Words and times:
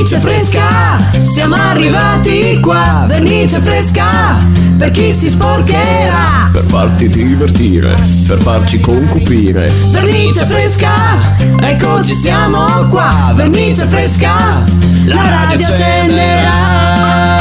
Vernice 0.00 0.18
fresca, 0.18 0.98
siamo 1.20 1.56
arrivati 1.56 2.58
qua. 2.62 3.04
Vernice 3.06 3.60
fresca, 3.60 4.42
per 4.78 4.90
chi 4.92 5.12
si 5.12 5.28
sporcherà. 5.28 6.48
Per 6.50 6.64
farti 6.64 7.10
divertire, 7.10 7.94
per 8.26 8.40
farci 8.40 8.80
concupire. 8.80 9.70
Vernice 9.90 10.46
fresca, 10.46 11.36
eccoci 11.60 12.14
siamo 12.14 12.86
qua. 12.88 13.34
Vernice 13.34 13.86
fresca, 13.88 14.64
la 15.04 15.28
radio 15.28 15.66
accenderà. 15.66 17.39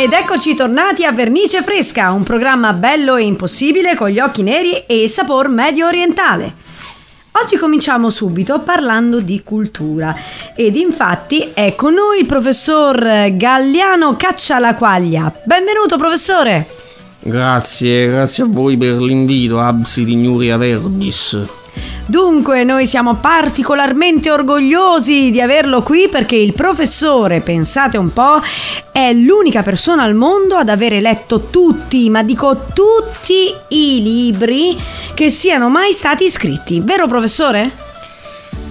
Ed 0.00 0.14
eccoci 0.14 0.54
tornati 0.54 1.04
a 1.04 1.12
Vernice 1.12 1.62
Fresca, 1.62 2.10
un 2.12 2.22
programma 2.22 2.72
bello 2.72 3.16
e 3.16 3.24
impossibile 3.24 3.94
con 3.94 4.08
gli 4.08 4.18
occhi 4.18 4.42
neri 4.42 4.72
e 4.86 5.02
il 5.02 5.10
sapor 5.10 5.48
medio 5.48 5.86
orientale. 5.86 6.54
Oggi 7.32 7.58
cominciamo 7.58 8.08
subito 8.08 8.60
parlando 8.60 9.20
di 9.20 9.42
cultura 9.44 10.16
ed 10.56 10.76
infatti 10.76 11.50
è 11.52 11.74
con 11.74 11.92
noi 11.92 12.20
il 12.20 12.24
professor 12.24 12.96
Galliano 13.36 14.16
Caccialaquaglia. 14.16 15.42
Benvenuto 15.44 15.98
professore! 15.98 16.66
Grazie, 17.20 18.06
grazie 18.06 18.44
a 18.44 18.46
voi 18.48 18.78
per 18.78 18.94
l'invito, 19.02 19.60
Absi 19.60 20.04
di 20.04 20.16
Nuria 20.16 20.56
Verbis. 20.56 21.59
Dunque, 22.10 22.64
noi 22.64 22.88
siamo 22.88 23.14
particolarmente 23.14 24.32
orgogliosi 24.32 25.30
di 25.30 25.40
averlo 25.40 25.80
qui 25.80 26.08
perché 26.08 26.34
il 26.34 26.54
professore, 26.54 27.40
pensate 27.40 27.98
un 27.98 28.12
po', 28.12 28.42
è 28.90 29.12
l'unica 29.12 29.62
persona 29.62 30.02
al 30.02 30.14
mondo 30.14 30.56
ad 30.56 30.70
avere 30.70 31.00
letto 31.00 31.42
tutti, 31.50 32.10
ma 32.10 32.24
dico 32.24 32.64
tutti 32.74 33.54
i 33.68 34.02
libri 34.02 34.76
che 35.14 35.30
siano 35.30 35.68
mai 35.68 35.92
stati 35.92 36.28
scritti. 36.28 36.80
Vero 36.80 37.06
professore? 37.06 37.89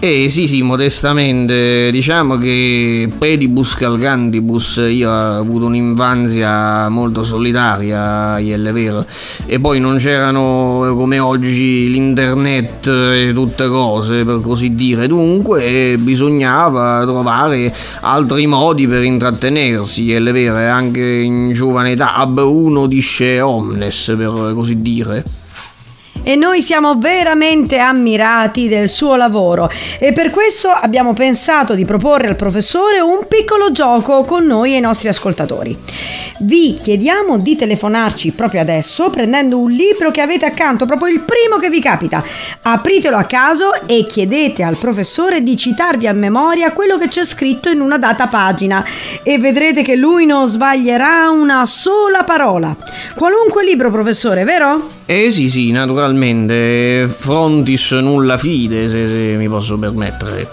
Eh 0.01 0.29
sì 0.29 0.47
sì, 0.47 0.61
modestamente, 0.61 1.91
diciamo 1.91 2.37
che 2.37 3.11
pedibus 3.17 3.75
calcantibus 3.75 4.81
io 4.89 5.09
ho 5.09 5.39
avuto 5.39 5.65
un'infanzia 5.65 6.87
molto 6.87 7.21
solitaria, 7.23 8.37
è 8.37 8.71
vero, 8.71 9.05
e 9.45 9.59
poi 9.59 9.81
non 9.81 9.97
c'erano 9.97 10.93
come 10.95 11.19
oggi 11.19 11.89
l'internet 11.91 12.87
e 12.87 13.31
tutte 13.33 13.67
cose 13.67 14.23
per 14.23 14.39
così 14.39 14.73
dire, 14.73 15.05
dunque 15.05 15.97
bisognava 15.99 17.03
trovare 17.03 17.75
altri 17.99 18.47
modi 18.47 18.87
per 18.87 19.03
intrattenersi, 19.03 20.13
è 20.13 20.21
vero, 20.21 20.55
anche 20.55 21.05
in 21.05 21.51
giovane 21.51 21.91
età, 21.91 22.15
ab 22.15 22.37
uno 22.37 22.87
dice 22.87 23.41
omnes 23.41 24.13
per 24.17 24.53
così 24.55 24.81
dire 24.81 25.25
e 26.23 26.35
noi 26.35 26.61
siamo 26.61 26.97
veramente 26.97 27.77
ammirati 27.77 28.67
del 28.67 28.89
suo 28.89 29.15
lavoro 29.15 29.69
e 29.99 30.13
per 30.13 30.29
questo 30.29 30.69
abbiamo 30.69 31.13
pensato 31.13 31.73
di 31.75 31.85
proporre 31.85 32.27
al 32.27 32.35
professore 32.35 32.99
un 32.99 33.25
piccolo 33.27 33.71
gioco 33.71 34.23
con 34.23 34.45
noi 34.45 34.73
e 34.73 34.77
i 34.77 34.81
nostri 34.81 35.07
ascoltatori. 35.07 35.77
Vi 36.41 36.77
chiediamo 36.79 37.37
di 37.37 37.55
telefonarci 37.55 38.31
proprio 38.31 38.61
adesso 38.61 39.09
prendendo 39.09 39.59
un 39.59 39.71
libro 39.71 40.11
che 40.11 40.21
avete 40.21 40.45
accanto, 40.45 40.85
proprio 40.85 41.13
il 41.13 41.21
primo 41.21 41.57
che 41.57 41.69
vi 41.69 41.81
capita. 41.81 42.23
Apritelo 42.61 43.17
a 43.17 43.23
caso 43.23 43.71
e 43.85 44.05
chiedete 44.07 44.63
al 44.63 44.77
professore 44.77 45.43
di 45.43 45.57
citarvi 45.57 46.07
a 46.07 46.13
memoria 46.13 46.71
quello 46.71 46.97
che 46.97 47.07
c'è 47.07 47.25
scritto 47.25 47.69
in 47.69 47.81
una 47.81 47.97
data 47.97 48.27
pagina 48.27 48.85
e 49.23 49.37
vedrete 49.37 49.81
che 49.81 49.95
lui 49.95 50.25
non 50.25 50.47
sbaglierà 50.47 51.29
una 51.29 51.65
sola 51.65 52.23
parola. 52.23 52.75
Qualunque 53.15 53.63
libro, 53.65 53.91
professore, 53.91 54.43
vero? 54.43 54.98
Eh 55.11 55.31
sì, 55.31 55.49
sì, 55.49 55.71
naturalmente. 55.71 57.07
Frontis 57.07 57.93
nulla 57.93 58.37
fide, 58.37 58.87
se, 58.87 59.07
se 59.07 59.35
mi 59.37 59.49
posso 59.49 59.75
permettere. 59.75 60.47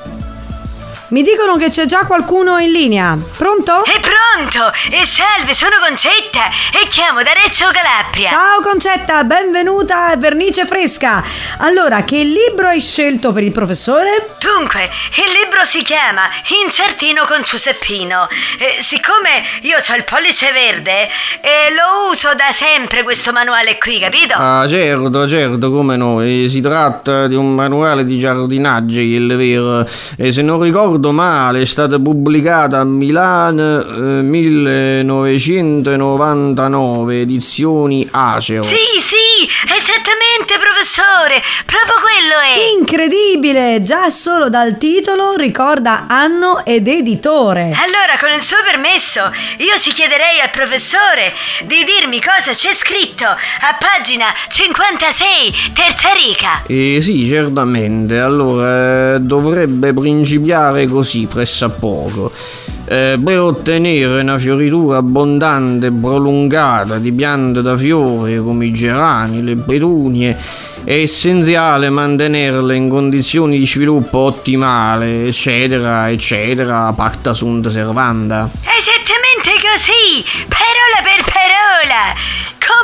Mi 1.09 1.23
dicono 1.23 1.57
che 1.57 1.71
c'è 1.71 1.87
già 1.87 2.05
qualcuno 2.05 2.59
in 2.59 2.73
linea. 2.73 3.17
Pronto? 3.37 3.85
È 3.85 4.01
pronto! 4.01 4.73
E 4.91 5.07
salve, 5.07 5.55
sono 5.55 5.77
Concetta 5.81 6.51
e 6.83 6.89
chiamo 6.89 7.23
da 7.23 7.31
Reggio 7.33 7.71
Calabria. 7.71 8.31
Ciao 8.31 8.61
Concetta, 8.61 9.23
benvenuta 9.23 10.09
a 10.09 10.17
Vernice 10.17 10.67
Fresca. 10.67 11.23
Allora, 11.59 12.03
che 12.03 12.25
libro 12.25 12.67
hai 12.67 12.81
scelto 12.81 13.33
per 13.33 13.45
il 13.45 13.53
professore? 13.53 14.35
Dunque, 14.41 14.83
il 14.83 15.31
libro 15.45 15.65
si 15.65 15.83
chiama 15.83 16.23
Incertino 16.65 17.25
con 17.25 17.41
Giuseppino. 17.43 18.27
Eh, 18.59 18.83
siccome 18.83 19.45
io 19.61 19.77
ho 19.77 19.97
il 19.97 20.03
pollice 20.03 20.51
verde, 20.51 21.03
eh, 21.41 21.71
lo 21.71 22.11
uso 22.11 22.35
da 22.35 22.51
sempre 22.53 23.05
questo 23.05 23.31
manuale 23.31 23.79
qui, 23.79 24.01
capito? 24.01 24.35
Ah, 24.37 24.67
certo, 24.69 25.29
certo, 25.29 25.71
come 25.71 25.97
no. 25.97 26.21
E 26.21 26.49
si 26.51 26.61
tratta 26.61 27.29
di 27.29 27.37
un 27.37 27.55
manuale 27.55 28.05
di 28.05 28.19
giardinaggio, 28.19 28.99
il 28.99 29.37
vero. 29.37 29.87
E 30.17 30.33
se 30.33 30.43
non 30.43 30.61
ricordo 30.61 30.95
ricordo 30.97 31.13
male, 31.13 31.61
è 31.61 31.67
stata 31.67 31.99
pubblicata 31.99 32.79
a 32.81 32.85
Milano 32.85 34.19
eh, 34.19 34.23
1999, 34.23 37.21
edizioni 37.21 38.09
Acero. 38.11 38.65
Sì, 38.65 38.75
sì, 38.75 39.47
esattamente, 39.65 40.26
professore, 40.45 41.43
proprio 41.65 41.95
quello 42.03 42.39
è. 42.43 42.79
Incredibile, 42.79 43.83
già 43.83 44.11
solo 44.11 44.49
dal 44.51 44.77
titolo 44.77 45.37
ricorda 45.37 46.07
anno 46.09 46.65
ed 46.65 46.87
editore. 46.89 47.63
Allora, 47.63 48.19
con 48.19 48.31
il 48.35 48.43
suo 48.43 48.59
permesso, 48.65 49.33
io 49.59 49.79
ci 49.79 49.93
chiederei 49.93 50.41
al 50.41 50.51
professore 50.51 51.33
di 51.65 51.85
dirmi 51.85 52.21
cosa 52.21 52.53
c'è 52.55 52.75
scritto 52.75 53.25
a 53.25 53.77
pagina 53.79 54.27
56, 54.51 55.73
terza 55.75 56.13
riga. 56.13 56.63
Eh 56.67 57.01
sì, 57.01 57.27
certamente. 57.27 58.19
Allora, 58.19 59.15
eh, 59.15 59.21
dovrebbe 59.21 59.93
principiare 59.93 60.87
così 60.87 61.27
pressappoco. 61.27 62.33
Eh, 62.89 63.19
per 63.23 63.41
ottenere 63.41 64.21
una 64.21 64.39
fioritura 64.39 64.99
abbondante 64.99 65.89
e 65.89 65.93
prolungata 65.93 66.99
di 66.99 67.11
piante 67.11 67.61
da 67.61 67.77
fiore 67.77 68.39
come 68.39 68.67
i 68.67 68.73
gerani, 68.73 69.43
le 69.43 69.57
petunie, 69.57 70.37
è 70.85 70.93
essenziale 70.93 71.91
mantenerle 71.91 72.77
in 72.77 72.89
condizioni 72.89 73.59
di 73.59 73.67
sviluppo 73.67 74.19
ottimale, 74.19 75.27
eccetera, 75.27 76.09
eccetera, 76.09 76.93
parta 76.93 77.35
sunt 77.35 77.69
servanda. 77.71 78.49
Esattamente 78.63 79.51
così, 79.61 80.25
parola 80.47 81.03
per 81.03 81.25
parola. 81.25 82.15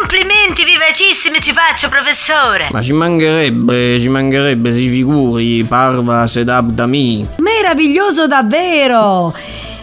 Complimenti 0.00 0.64
vivacissimi 0.64 1.40
ci 1.40 1.52
faccio, 1.52 1.88
professore. 1.88 2.70
Ma 2.72 2.82
ci 2.82 2.92
mancherebbe, 2.92 4.00
ci 4.00 4.08
mancherebbe, 4.08 4.72
si 4.72 4.88
figuri, 4.88 5.62
parva 5.62 6.26
sedab 6.26 6.70
da 6.72 6.86
mi. 6.86 7.24
Meraviglioso 7.36 8.26
davvero! 8.26 9.32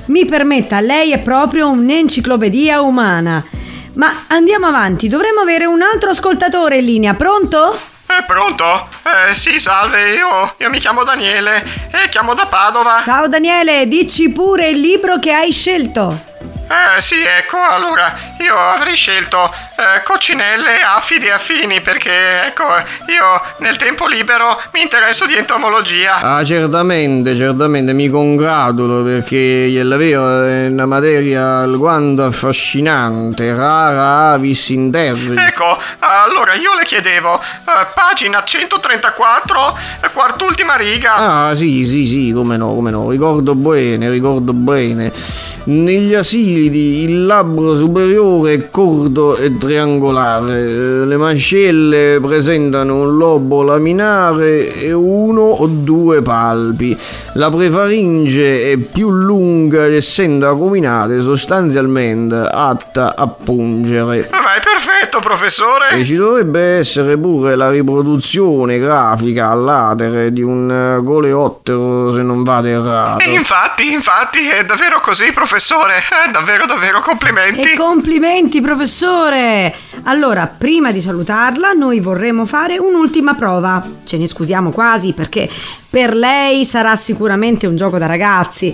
Mi 0.10 0.26
permetta, 0.26 0.80
lei 0.80 1.12
è 1.12 1.20
proprio 1.20 1.70
un'enciclopedia 1.70 2.82
umana. 2.82 3.46
Ma 3.94 4.26
andiamo 4.30 4.66
avanti, 4.66 5.08
dovremmo 5.08 5.42
avere 5.42 5.66
un 5.66 5.84
altro 5.84 6.10
ascoltatore 6.10 6.78
in 6.78 6.86
linea, 6.86 7.14
pronto? 7.14 7.80
Eh, 8.08 8.24
pronto? 8.26 8.88
Eh, 9.04 9.36
sì, 9.36 9.60
salve, 9.60 10.14
io, 10.14 10.56
io 10.58 10.70
mi 10.72 10.80
chiamo 10.80 11.04
Daniele 11.04 11.64
e 11.92 12.10
chiamo 12.10 12.34
da 12.34 12.48
Padova. 12.48 13.02
Ciao 13.04 13.28
Daniele, 13.28 13.88
dici 13.88 14.32
pure 14.32 14.70
il 14.70 14.80
libro 14.80 15.20
che 15.20 15.32
hai 15.32 15.52
scelto. 15.52 16.26
Eh 16.42 17.02
sì, 17.02 17.22
ecco, 17.22 17.58
allora 17.60 18.16
io 18.40 18.58
avrei 18.58 18.96
scelto 18.96 19.54
eh, 19.80 20.04
coccinelle, 20.04 20.82
affidi 20.82 21.30
affini 21.30 21.80
perché, 21.80 22.48
ecco, 22.48 22.66
io 23.08 23.42
nel 23.60 23.78
tempo 23.78 24.08
libero 24.08 24.60
mi 24.74 24.82
interesso 24.82 25.26
di 25.26 25.36
entomologia. 25.36 26.20
Ah, 26.20 26.44
certamente, 26.44 27.34
certamente, 27.38 27.94
mi 27.94 28.10
congratulo 28.10 29.04
perché 29.04 29.68
è 29.68 29.86
vero, 29.86 30.44
è 30.44 30.68
una 30.68 30.86
materia 30.86 31.60
alquanto 31.60 32.26
affascinante, 32.26 33.56
rara 33.56 34.34
avis 34.34 34.68
in 34.70 34.92
terra. 34.92 35.48
Ecco, 35.48 35.78
allora 36.00 36.56
io 36.56 36.76
le 36.76 36.84
chiedevo, 36.84 37.40
eh, 37.40 37.88
pagina 37.94 38.44
134, 38.44 39.78
quart'ultima 40.12 40.76
riga. 40.76 41.14
Ah, 41.16 41.56
sì, 41.56 41.86
sì, 41.86 42.06
sì, 42.06 42.32
come 42.34 42.58
no, 42.58 42.74
come 42.74 42.92
no, 42.92 43.10
ricordo 43.10 43.56
bene, 43.56 44.10
ricordo 44.10 44.52
bene. 44.52 45.48
Negli 45.62 46.16
asili 46.16 47.04
il 47.04 47.26
labbro 47.26 47.76
superiore 47.76 48.54
è 48.54 48.70
corto 48.70 49.38
e 49.38 49.52
triangolare, 49.70 51.06
le 51.06 51.18
mascelle 51.18 52.20
presentano 52.20 53.04
un 53.04 53.18
lobo 53.18 53.62
laminare 53.62 54.74
e 54.74 54.92
uno 54.92 55.42
o 55.42 55.68
due 55.68 56.24
palpi. 56.24 56.98
La 57.36 57.52
prefaringe 57.52 58.72
è 58.72 58.78
più 58.78 59.12
lunga 59.12 59.86
ed 59.86 59.94
essendo 59.94 60.50
acuminate 60.50 61.22
sostanzialmente 61.22 62.36
atta 62.36 63.16
a 63.16 63.28
pungere. 63.28 64.28
Ma 64.32 64.56
è 64.56 64.60
perfetto, 64.60 65.20
professore! 65.20 65.92
E 65.92 66.04
ci 66.04 66.16
dovrebbe 66.16 66.60
essere 66.80 67.16
pure 67.16 67.56
la 67.56 67.70
riproduzione 67.70 68.80
grafica 68.80 69.50
all'atere 69.50 70.34
di 70.34 70.42
un 70.42 71.00
coleottero 71.06 72.12
se 72.12 72.24
non 72.24 72.42
vado 72.42 72.68
errato. 72.68 73.24
E 73.24 73.34
infatti, 73.34 73.92
infatti, 73.94 74.48
è 74.50 74.66
davvero 74.66 75.00
così, 75.00 75.32
professore. 75.32 75.98
Eh, 76.26 76.32
davvero, 76.32 76.66
davvero, 76.66 77.02
complimenti. 77.02 77.62
E 77.62 77.78
complimenti, 77.78 78.62
professore! 78.62 79.59
Professore! 79.60 79.88
Allora, 80.04 80.48
prima 80.48 80.92
di 80.92 81.02
salutarla, 81.02 81.74
noi 81.74 82.00
vorremmo 82.00 82.46
fare 82.46 82.78
un'ultima 82.78 83.36
prova. 83.36 83.86
Ce 84.04 84.18
ne 84.18 84.28
scusiamo 84.28 84.72
quasi 84.72 85.14
perché 85.14 85.50
per 85.90 86.16
lei 86.16 86.66
sarà 86.66 86.96
sicuramente 86.96 87.68
un 87.68 87.76
gioco 87.76 87.98
da 87.98 88.06
ragazzi. 88.06 88.68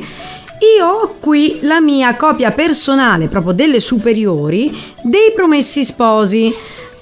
Io 0.78 0.88
ho 0.88 1.16
qui 1.20 1.60
la 1.64 1.82
mia 1.82 2.16
copia 2.16 2.52
personale, 2.52 3.28
proprio 3.28 3.54
delle 3.54 3.80
superiori, 3.80 4.74
dei 5.04 5.34
Promessi 5.36 5.84
Sposi, 5.84 6.54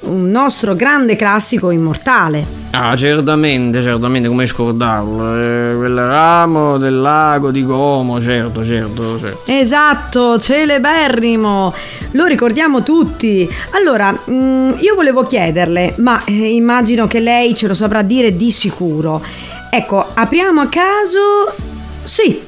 un 0.06 0.30
nostro 0.30 0.76
grande 0.76 1.16
classico 1.16 1.70
immortale. 1.72 2.62
Ah, 2.72 2.98
certamente, 2.98 3.82
certamente, 3.82 4.28
come 4.28 4.46
scordarlo. 4.46 5.40
Eh, 5.40 5.76
quel 5.76 5.96
ramo 5.96 6.78
del 6.78 7.00
lago 7.00 7.52
di 7.52 7.64
Como, 7.64 8.20
certo, 8.20 8.66
certo, 8.66 9.20
certo. 9.20 9.42
Esatto, 9.46 10.40
celeberrimo, 10.40 11.74
lo 12.12 12.26
ricordiamo 12.26 12.82
tutti. 12.82 13.48
Allora, 13.72 14.12
mm, 14.12 14.72
io 14.80 14.96
volevo 14.96 15.26
chiederle, 15.26 15.94
ma 15.98 16.24
eh, 16.26 16.32
immagino 16.32 17.06
che 17.06 17.20
lei 17.20 17.54
ce 17.54 17.68
lo 17.68 17.74
saprà 17.74 18.02
dire 18.02 18.36
di 18.36 18.50
sicuro. 18.50 19.24
Ecco, 19.70 20.06
apriamo 20.14 20.62
a 20.62 20.68
caso... 20.68 21.72
Sì, 22.04 22.42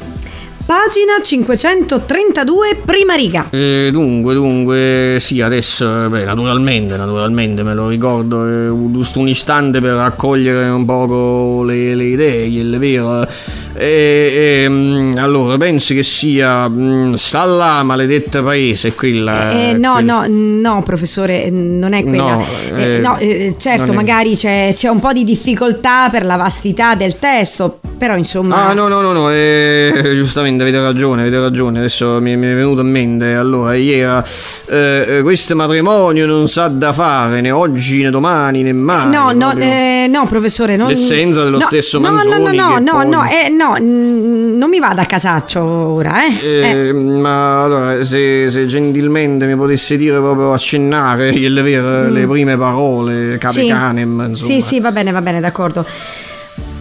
pagina 0.65 1.21
532, 1.21 2.81
prima 2.83 3.13
riga. 3.13 3.47
Eh, 3.51 3.89
dunque, 3.91 4.33
dunque, 4.33 5.17
sì, 5.19 5.41
adesso, 5.41 6.09
beh, 6.09 6.23
naturalmente, 6.23 6.97
naturalmente 6.97 7.63
me 7.63 7.73
lo 7.73 7.87
ricordo, 7.87 8.45
eh, 8.47 8.91
giusto 8.91 9.19
un 9.19 9.27
istante 9.27 9.79
per 9.79 9.93
raccogliere 9.93 10.67
un 10.69 10.85
poco 10.85 11.63
le, 11.63 11.93
le 11.95 12.03
idee, 12.03 12.75
è 12.75 12.77
vero. 12.79 13.27
E, 13.77 14.63
e, 14.63 14.69
mm, 14.69 15.17
allora, 15.17 15.57
pensi 15.57 15.93
che 15.93 16.03
sia 16.03 16.67
mm, 16.67 17.13
sta 17.15 17.43
là, 17.45 17.83
maledetta 17.83 18.41
paese, 18.41 18.93
quella. 18.95 19.51
Eh, 19.51 19.73
no, 19.77 19.93
quella- 19.95 20.25
no, 20.27 20.71
no, 20.75 20.83
professore, 20.83 21.49
non 21.49 21.93
è 21.93 22.03
quella. 22.03 22.35
No, 22.35 22.45
Eh, 22.75 22.95
eh, 22.95 22.99
no, 22.99 23.17
eh, 23.17 23.55
certo, 23.57 23.93
magari 23.93 24.35
c'è, 24.35 24.71
c'è 24.73 24.87
un 24.87 24.99
po' 24.99 25.11
di 25.13 25.23
difficoltà 25.23 26.09
per 26.09 26.25
la 26.25 26.37
vastità 26.37 26.95
del 26.95 27.19
testo, 27.19 27.79
però 27.97 28.15
insomma... 28.17 28.67
Ah 28.67 28.73
no 28.73 28.87
no 28.87 29.01
no 29.01 29.11
no, 29.11 29.29
eh, 29.31 29.91
giustamente 30.15 30.63
avete 30.63 30.79
ragione, 30.79 31.21
avete 31.21 31.39
ragione, 31.39 31.79
adesso 31.79 32.19
mi, 32.21 32.35
mi 32.37 32.47
è 32.47 32.55
venuto 32.55 32.81
in 32.81 32.89
mente, 32.89 33.33
allora 33.33 33.75
ieri 33.75 34.23
eh, 34.67 35.05
eh, 35.17 35.21
questo 35.21 35.55
matrimonio 35.55 36.25
non 36.25 36.47
sa 36.49 36.67
da 36.67 36.93
fare 36.93 37.41
né 37.41 37.51
oggi 37.51 38.03
né 38.03 38.09
domani 38.09 38.61
né 38.63 38.73
mai. 38.73 39.09
No, 39.09 39.31
no, 39.31 39.51
eh, 39.57 40.07
no, 40.09 40.25
professore, 40.27 40.75
non... 40.75 40.87
L'essenza 40.89 41.43
dello 41.43 41.59
no, 41.59 41.65
stesso 41.67 41.99
no, 41.99 42.11
Manzoni 42.11 42.55
No, 42.57 42.77
no, 42.77 42.79
no, 42.79 42.91
poi- 42.91 43.09
no, 43.09 43.23
eh, 43.25 43.49
no, 43.49 43.75
mm, 43.79 44.57
non 44.57 44.69
mi 44.69 44.79
vada 44.79 45.01
a 45.03 45.05
casaccio 45.05 45.61
ora, 45.63 46.25
eh. 46.25 46.37
Eh, 46.41 46.87
Eh, 46.87 46.93
Ma 46.93 47.63
allora, 47.63 48.03
se, 48.03 48.49
se 48.49 48.65
gentilmente 48.65 49.45
mi 49.45 49.55
potesse 49.55 49.95
dire 49.97 50.17
proprio 50.17 50.53
accennare 50.53 51.31
le, 51.31 52.09
le 52.09 52.27
prime 52.27 52.57
parole, 52.57 53.37
cape 53.37 53.53
Mm. 53.55 53.63
sì. 53.63 53.67
canem, 53.67 54.25
insomma. 54.29 54.51
Sì, 54.51 54.61
sì, 54.61 54.79
va 54.79 54.91
bene, 54.91 55.11
va 55.11 55.21
bene, 55.21 55.39
d'accordo. 55.39 55.85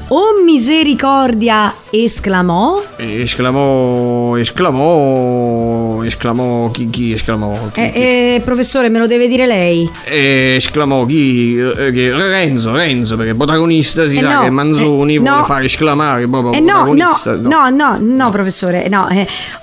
Oh 0.08 0.42
misericordia, 0.44 1.74
esclamò. 1.90 2.80
Esclamò, 2.96 4.36
esclamò, 4.36 6.02
esclamò, 6.04 6.70
chi, 6.70 6.90
chi 6.90 7.12
esclamò? 7.12 7.52
Chi, 7.72 7.80
Eh, 7.80 7.90
chi? 7.90 7.98
eh, 7.98 8.42
professore, 8.44 8.90
me 8.90 8.98
lo 8.98 9.06
deve 9.06 9.26
dire 9.28 9.46
lei. 9.46 9.90
Eh, 10.04 10.54
esclamò 10.56 11.06
chi? 11.06 11.56
Eh, 11.58 11.90
Renzo, 12.14 12.72
Renzo, 12.74 13.16
perché 13.16 13.34
protagonista 13.34 14.06
si 14.08 14.18
Eh, 14.18 14.22
sa 14.22 14.34
no, 14.34 14.40
che 14.42 14.50
Manzoni 14.50 15.14
eh, 15.14 15.18
vuole 15.18 15.36
no. 15.38 15.44
fare 15.44 15.64
esclamare 15.64 16.28
proprio 16.28 16.52
Eh, 16.52 16.60
no, 16.60 16.84
no, 16.84 16.84
protagonista. 16.84 17.36
no, 17.36 17.68
no, 17.70 17.96
no, 17.98 18.30
professore, 18.30 18.88
no. 18.88 19.08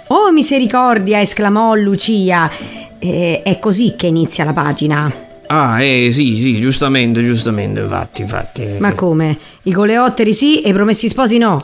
Oh 0.07 0.31
misericordia, 0.31 1.21
esclamò 1.21 1.75
Lucia. 1.75 2.49
Eh, 2.97 3.41
è 3.43 3.59
così 3.59 3.93
che 3.95 4.07
inizia 4.07 4.43
la 4.43 4.53
pagina. 4.53 5.11
Ah, 5.53 5.83
eh, 5.83 6.11
sì, 6.13 6.37
sì, 6.39 6.61
giustamente, 6.61 7.21
giustamente, 7.25 7.81
infatti, 7.81 8.21
infatti. 8.21 8.65
Ma 8.79 8.93
come? 8.93 9.37
I 9.63 9.73
coleotteri 9.73 10.33
sì 10.33 10.61
e 10.61 10.69
i 10.69 10.73
promessi 10.73 11.09
sposi 11.09 11.37
no. 11.39 11.61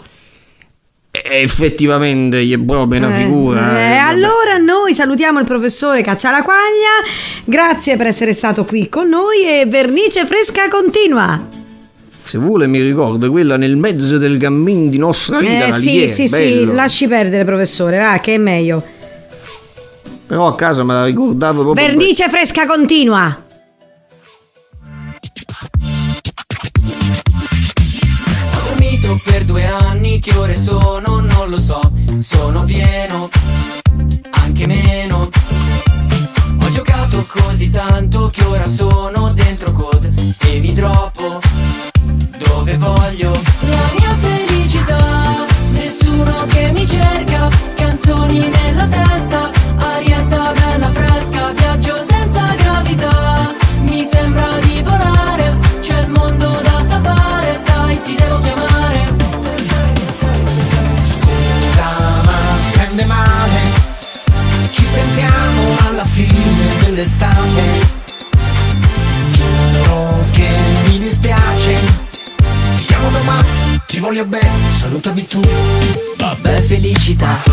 Eh, 1.09 1.41
effettivamente 1.41 2.43
gli 2.43 2.53
è 2.53 2.57
proprio 2.59 2.99
una 2.99 3.17
Eh, 3.17 3.23
figura. 3.23 3.79
eh, 3.79 3.93
eh, 3.93 3.95
allora 3.95 4.57
noi 4.57 4.93
salutiamo 4.93 5.39
il 5.39 5.45
professore 5.45 6.01
Caccialaquaglia. 6.01 7.05
Grazie 7.45 7.95
per 7.95 8.07
essere 8.07 8.33
stato 8.33 8.65
qui 8.65 8.89
con 8.89 9.07
noi 9.07 9.45
e 9.47 9.65
vernice 9.67 10.25
fresca 10.25 10.67
continua. 10.67 11.47
Se 12.23 12.37
vuole 12.37 12.67
mi 12.67 12.81
ricordo 12.81 13.31
quella 13.31 13.55
nel 13.55 13.77
mezzo 13.77 14.17
del 14.17 14.37
cammin 14.37 14.89
di 14.89 14.97
nostra 14.97 15.39
vita. 15.39 15.67
Eh 15.67 15.71
sì, 15.79 15.91
lieve, 15.91 16.07
sì, 16.09 16.27
sì, 16.27 16.31
bello. 16.33 16.73
lasci 16.73 17.07
perdere 17.07 17.45
professore, 17.45 17.99
va, 17.99 18.17
che 18.19 18.33
è 18.35 18.37
meglio. 18.37 18.83
Però 20.27 20.45
a 20.45 20.55
casa 20.55 20.83
me 20.83 20.93
la 20.93 21.05
ricordavo 21.05 21.61
proprio. 21.61 21.85
Vernice 21.87 22.27
fresca 22.27 22.65
continua. 22.65 23.45
Ore 30.37 30.53
sono 30.53 31.19
non 31.19 31.49
lo 31.49 31.57
so, 31.57 31.79
sono 32.17 32.63
pieno, 32.63 33.29
anche 34.31 34.67
meno. 34.67 35.29
Ho 36.61 36.69
giocato 36.69 37.25
così 37.25 37.69
tanto 37.69 38.29
che 38.29 38.43
ora 38.43 38.65
sono 38.65 39.31
dentro 39.33 39.71
code 39.71 40.13
e 40.45 40.59
mi 40.59 40.73
troppo 40.73 41.39
dove 42.37 42.77
voglio. 42.77 43.96
Voglio 74.07 74.25
bene 74.25 74.71
Salutami 74.71 75.27
tu. 75.27 75.41
Vabbè 76.17 76.61
felicità. 76.61 77.43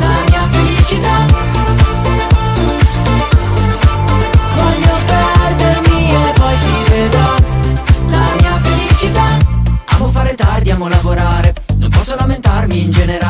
La 0.00 0.24
mia 0.28 0.48
felicità. 0.50 1.26
Voglio 4.56 4.96
perdermi 5.06 6.10
e 6.10 6.32
poi 6.34 6.56
si 6.56 6.72
vedrà. 6.90 7.34
La 8.10 8.34
mia 8.40 8.58
felicità. 8.58 9.38
Amo 9.84 10.08
fare 10.08 10.34
tardi, 10.34 10.70
amo 10.72 10.88
lavorare. 10.88 11.54
Non 11.76 11.90
posso 11.90 12.16
lamentarmi 12.16 12.82
in 12.82 12.90
generale 12.90 13.27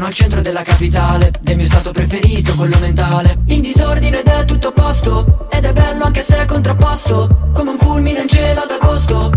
sono 0.00 0.06
al 0.06 0.14
centro 0.14 0.40
della 0.40 0.62
capitale 0.62 1.30
Del 1.40 1.56
mio 1.56 1.66
stato 1.66 1.92
preferito, 1.92 2.54
quello 2.54 2.78
mentale. 2.78 3.38
In 3.48 3.60
disordine 3.60 4.20
ed 4.20 4.28
è 4.28 4.44
tutto 4.46 4.68
a 4.68 4.72
posto 4.72 5.48
Ed 5.50 5.64
è 5.64 5.72
bello 5.72 6.04
anche 6.04 6.22
se 6.22 6.38
è 6.38 6.46
contrapposto 6.46 7.50
Come 7.52 7.72
un 7.72 7.78
fulmine 7.78 8.22
in 8.22 8.28
cielo 8.28 8.62
ad 8.62 8.70
agosto. 8.70 9.30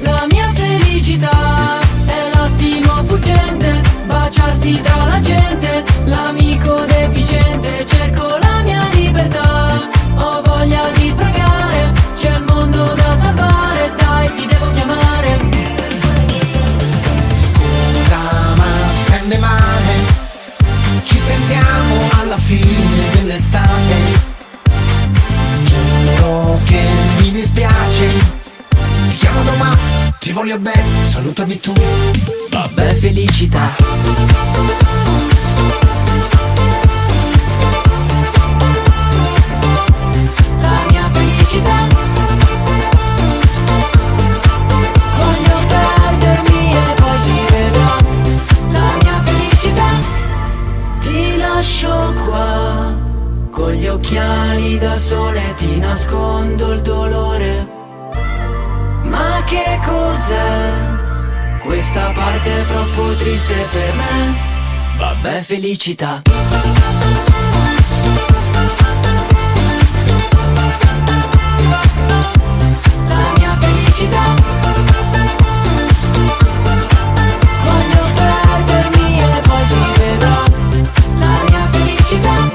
La 0.00 0.26
mia 0.28 0.52
felicità 0.52 1.78
È 2.04 2.34
l'attimo 2.34 3.04
fuggente 3.04 3.80
Baciarsi 4.06 4.80
tra 4.82 5.04
la 5.06 5.20
gente 5.20 5.84
L'amico 6.04 6.84
deficiente 6.84 7.86
Cerco 7.86 8.36
la 8.38 8.45
bene 30.58 31.04
Salutami 31.04 31.58
tu. 31.60 31.72
Vabbè 32.50 32.94
felicità. 32.94 33.74
La 40.60 40.84
mia 40.90 41.08
felicità. 41.10 41.76
Voglio 45.18 45.58
perdermi 45.66 46.72
e 46.72 46.94
poi 47.00 47.18
si 47.18 47.34
La 48.72 48.96
mia 49.02 49.20
felicità. 49.24 49.90
Ti 51.00 51.36
lascio 51.36 52.14
qua 52.24 52.94
Con 53.50 53.72
gli 53.72 53.86
occhiali 53.86 54.78
da 54.78 54.96
sole 54.96 55.54
ti 55.56 55.78
nascondo 55.78 56.72
il 56.72 56.82
Questa 61.66 62.12
parte 62.14 62.60
è 62.60 62.64
troppo 62.64 63.14
triste 63.16 63.54
per 63.70 63.94
me. 63.94 64.34
Vabbè 64.98 65.40
felicità. 65.42 66.22
La 73.08 73.32
mia 73.36 73.56
felicità. 73.58 74.22
Voglio 77.64 78.04
perdermi 78.14 79.18
e 79.18 79.40
poi 79.42 79.64
si 79.64 79.80
vedrà. 79.98 80.44
La 81.18 81.42
mia 81.48 81.66
felicità. 81.72 82.52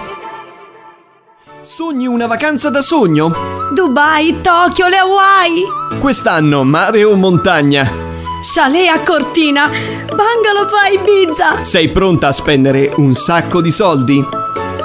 Sogni 1.63 2.08
una 2.08 2.27
vacanza 2.27 2.70
da 2.70 2.82
sogno? 2.82 3.32
Dubai, 3.74 4.39
Tokyo, 4.41 4.88
le 4.88 4.98
Hawaii, 4.98 6.00
Quest'anno 6.00 6.63
mare 6.63 7.03
o 7.03 7.15
montagna? 7.15 8.11
Chalet 8.41 8.88
a 8.88 9.00
Cortina, 9.01 9.69
bungalow 9.69 10.67
a 10.83 10.89
Ibiza. 10.89 11.63
Sei 11.63 11.89
pronta 11.89 12.27
a 12.27 12.31
spendere 12.31 12.91
un 12.98 13.13
sacco 13.13 13.62
di 13.62 13.71
soldi? 13.71 14.24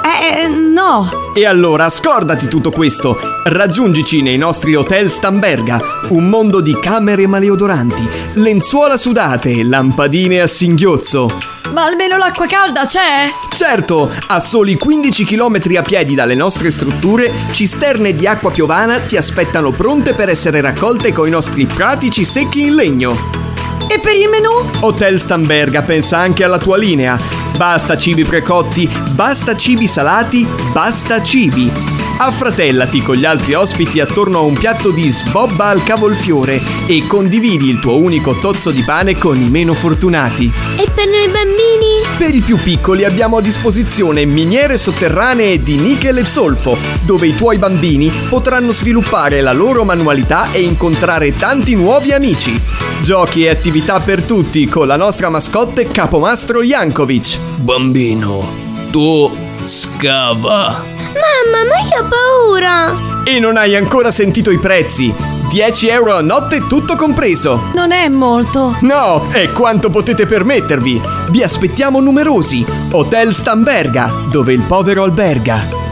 Eh, 0.03 0.47
no. 0.47 1.09
E 1.33 1.45
allora 1.45 1.89
scordati 1.89 2.47
tutto 2.47 2.69
questo. 2.69 3.17
Raggiungici 3.45 4.21
nei 4.21 4.37
nostri 4.37 4.75
hotel 4.75 5.09
Stamberga, 5.09 5.79
un 6.09 6.29
mondo 6.29 6.61
di 6.61 6.77
camere 6.79 7.27
maleodoranti, 7.27 8.07
lenzuola 8.33 8.97
sudate, 8.97 9.63
lampadine 9.63 10.41
a 10.41 10.47
singhiozzo. 10.47 11.27
Ma 11.73 11.83
almeno 11.83 12.17
l'acqua 12.17 12.45
calda 12.45 12.85
c'è? 12.85 13.25
Certo, 13.53 14.09
a 14.29 14.39
soli 14.39 14.75
15 14.75 15.25
km 15.25 15.59
a 15.77 15.81
piedi 15.81 16.15
dalle 16.15 16.35
nostre 16.35 16.71
strutture, 16.71 17.31
cisterne 17.51 18.13
di 18.13 18.25
acqua 18.25 18.51
piovana 18.51 18.99
ti 18.99 19.17
aspettano 19.17 19.71
pronte 19.71 20.13
per 20.13 20.29
essere 20.29 20.61
raccolte 20.61 21.11
coi 21.11 21.29
nostri 21.29 21.65
pratici 21.65 22.23
secchi 22.23 22.67
in 22.67 22.75
legno. 22.75 23.46
E 23.89 23.99
per 23.99 24.15
il 24.15 24.29
menù? 24.29 24.49
Hotel 24.81 25.19
Stamberga 25.19 25.81
pensa 25.81 26.17
anche 26.17 26.43
alla 26.43 26.57
tua 26.57 26.77
linea. 26.77 27.17
Basta 27.57 27.97
cibi 27.97 28.23
precotti, 28.23 28.87
basta 29.11 29.55
cibi 29.55 29.87
salati, 29.87 30.47
basta 30.73 31.21
cibi. 31.21 31.96
Affratellati 32.19 33.03
con 33.03 33.15
gli 33.15 33.25
altri 33.25 33.53
ospiti 33.53 33.99
attorno 33.99 34.39
a 34.39 34.41
un 34.41 34.53
piatto 34.53 34.89
di 34.89 35.07
sbobba 35.07 35.65
al 35.65 35.83
cavolfiore 35.83 36.59
e 36.87 37.05
condividi 37.05 37.69
il 37.69 37.79
tuo 37.79 37.97
unico 37.97 38.39
tozzo 38.39 38.71
di 38.71 38.81
pane 38.81 39.15
con 39.17 39.39
i 39.39 39.49
meno 39.49 39.75
fortunati. 39.75 40.51
E 40.77 40.89
per 40.89 41.05
noi 41.05 41.27
bambini? 41.27 42.01
Per 42.17 42.33
i 42.33 42.41
più 42.41 42.57
piccoli 42.57 43.03
abbiamo 43.03 43.37
a 43.37 43.41
disposizione 43.41 44.25
miniere 44.25 44.77
sotterranee 44.77 45.61
di 45.61 45.75
nichel 45.75 46.17
e 46.17 46.25
zolfo, 46.25 46.75
dove 47.05 47.27
i 47.27 47.35
tuoi 47.35 47.59
bambini 47.59 48.11
potranno 48.29 48.71
sviluppare 48.71 49.41
la 49.41 49.53
loro 49.53 49.83
manualità 49.83 50.51
e 50.51 50.61
incontrare 50.61 51.35
tanti 51.35 51.75
nuovi 51.75 52.13
amici. 52.13 52.59
Giochi 53.03 53.43
e 53.43 53.49
attività 53.49 53.99
per 53.99 54.23
tutti 54.23 54.67
con 54.67 54.87
la 54.87 54.97
nostra 54.97 55.29
mascotte 55.29 55.87
Capomastro 55.91 56.63
Jankovic. 56.63 57.37
Bambino, 57.57 58.43
tu 58.89 59.31
scava. 59.65 60.96
Mamma, 61.37 61.65
ma 61.65 61.75
io 61.87 62.03
ho 62.03 62.07
paura! 62.07 63.23
E 63.23 63.39
non 63.39 63.57
hai 63.57 63.75
ancora 63.75 64.09
sentito 64.09 64.49
i 64.49 64.57
prezzi. 64.57 65.13
10 65.49 65.87
euro 65.89 66.15
a 66.15 66.21
notte 66.21 66.65
tutto 66.67 66.95
compreso. 66.95 67.61
Non 67.73 67.91
è 67.91 68.07
molto. 68.09 68.75
No, 68.81 69.27
è 69.31 69.51
quanto 69.51 69.89
potete 69.89 70.25
permettervi. 70.25 70.99
Vi 71.29 71.43
aspettiamo 71.43 71.99
numerosi. 71.99 72.65
Hotel 72.91 73.33
Stamberga, 73.33 74.11
dove 74.31 74.53
il 74.53 74.61
povero 74.61 75.03
alberga. 75.03 75.86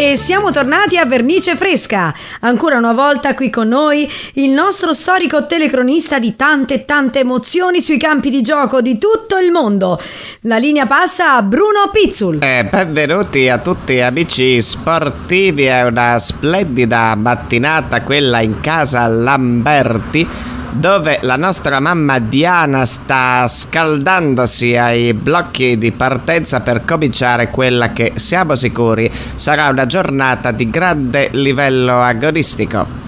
E 0.00 0.14
siamo 0.16 0.52
tornati 0.52 0.96
a 0.96 1.04
Vernice 1.06 1.56
Fresca. 1.56 2.14
Ancora 2.42 2.76
una 2.76 2.92
volta 2.92 3.34
qui 3.34 3.50
con 3.50 3.66
noi 3.66 4.08
il 4.34 4.52
nostro 4.52 4.94
storico 4.94 5.44
telecronista 5.46 6.20
di 6.20 6.36
tante 6.36 6.74
e 6.74 6.84
tante 6.84 7.18
emozioni 7.18 7.82
sui 7.82 7.98
campi 7.98 8.30
di 8.30 8.40
gioco 8.40 8.80
di 8.80 8.96
tutto 8.96 9.38
il 9.38 9.50
mondo. 9.50 10.00
La 10.42 10.56
linea 10.56 10.86
passa 10.86 11.34
a 11.34 11.42
Bruno 11.42 11.90
Pizzul. 11.92 12.38
Eh, 12.40 12.64
benvenuti 12.70 13.48
a 13.48 13.58
tutti 13.58 14.00
amici 14.00 14.62
sportivi, 14.62 15.64
è 15.64 15.84
una 15.84 16.16
splendida 16.20 17.16
mattinata 17.16 18.02
quella 18.02 18.38
in 18.40 18.60
casa 18.60 19.04
Lamberti 19.08 20.56
dove 20.70 21.18
la 21.22 21.36
nostra 21.36 21.80
mamma 21.80 22.18
Diana 22.18 22.84
sta 22.84 23.46
scaldandosi 23.48 24.76
ai 24.76 25.14
blocchi 25.14 25.78
di 25.78 25.92
partenza 25.92 26.60
per 26.60 26.84
cominciare 26.84 27.50
quella 27.50 27.92
che 27.92 28.12
siamo 28.16 28.54
sicuri 28.54 29.10
sarà 29.36 29.68
una 29.68 29.86
giornata 29.86 30.52
di 30.52 30.68
grande 30.70 31.30
livello 31.32 32.00
agonistico. 32.00 33.06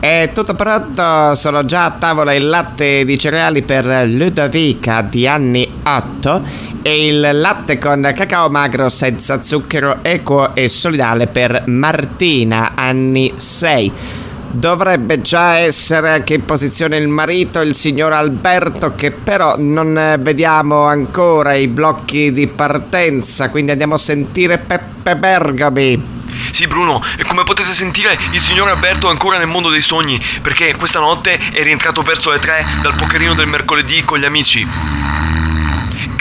È 0.00 0.30
tutto 0.32 0.54
pronto, 0.54 1.34
sono 1.34 1.64
già 1.64 1.86
a 1.86 1.90
tavola 1.90 2.32
il 2.32 2.46
latte 2.46 3.04
di 3.04 3.18
cereali 3.18 3.62
per 3.62 4.08
Ludovica 4.08 5.02
di 5.02 5.26
anni 5.26 5.68
8 5.82 6.42
e 6.82 7.08
il 7.08 7.40
latte 7.40 7.78
con 7.78 8.08
cacao 8.14 8.48
magro 8.48 8.88
senza 8.88 9.42
zucchero 9.42 9.98
equo 10.02 10.54
e 10.54 10.68
solidale 10.68 11.26
per 11.26 11.64
Martina 11.66 12.72
anni 12.76 13.32
6. 13.36 13.92
Dovrebbe 14.50 15.20
già 15.20 15.56
essere 15.56 16.10
anche 16.10 16.34
in 16.34 16.44
posizione 16.44 16.96
il 16.96 17.08
marito, 17.08 17.60
il 17.60 17.74
signor 17.74 18.12
Alberto, 18.12 18.94
che 18.94 19.10
però 19.10 19.56
non 19.58 19.96
eh, 19.96 20.16
vediamo 20.18 20.84
ancora 20.84 21.54
i 21.54 21.68
blocchi 21.68 22.32
di 22.32 22.46
partenza, 22.46 23.50
quindi 23.50 23.72
andiamo 23.72 23.94
a 23.94 23.98
sentire 23.98 24.58
Peppe 24.58 25.16
Bergami. 25.16 26.16
Sì 26.50 26.66
Bruno, 26.66 27.02
e 27.18 27.24
come 27.24 27.44
potete 27.44 27.72
sentire 27.72 28.16
il 28.32 28.40
signor 28.40 28.68
Alberto 28.68 29.08
è 29.08 29.10
ancora 29.10 29.38
nel 29.38 29.48
mondo 29.48 29.68
dei 29.68 29.82
sogni, 29.82 30.20
perché 30.40 30.74
questa 30.76 30.98
notte 30.98 31.38
è 31.52 31.62
rientrato 31.62 32.02
verso 32.02 32.30
le 32.30 32.38
3 32.38 32.64
dal 32.82 32.94
pokerino 32.94 33.34
del 33.34 33.48
mercoledì 33.48 34.02
con 34.04 34.18
gli 34.18 34.24
amici. 34.24 34.66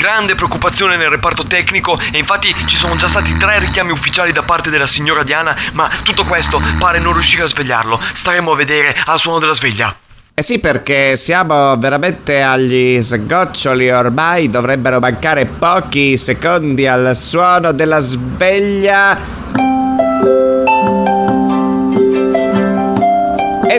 Grande 0.07 0.35
preoccupazione 0.35 0.95
nel 0.95 1.09
reparto 1.09 1.43
tecnico 1.43 1.99
e 2.13 2.17
infatti 2.17 2.55
ci 2.65 2.77
sono 2.77 2.95
già 2.95 3.09
stati 3.09 3.35
tre 3.35 3.59
richiami 3.59 3.91
ufficiali 3.91 4.31
da 4.31 4.41
parte 4.41 4.69
della 4.69 4.87
signora 4.87 5.21
Diana, 5.21 5.53
ma 5.73 5.89
tutto 6.01 6.23
questo 6.23 6.61
pare 6.79 6.99
non 6.99 7.11
riuscire 7.11 7.43
a 7.43 7.47
svegliarlo. 7.47 7.99
Staremo 8.13 8.53
a 8.53 8.55
vedere 8.55 8.95
al 9.05 9.19
suono 9.19 9.39
della 9.39 9.51
sveglia. 9.51 9.93
Eh 10.33 10.43
sì, 10.43 10.59
perché 10.59 11.17
siamo 11.17 11.75
veramente 11.75 12.41
agli 12.41 13.03
sgoccioli 13.03 13.89
ormai, 13.89 14.49
dovrebbero 14.49 14.99
mancare 14.99 15.45
pochi 15.45 16.15
secondi 16.15 16.87
al 16.87 17.13
suono 17.13 17.73
della 17.73 17.99
sveglia. 17.99 19.17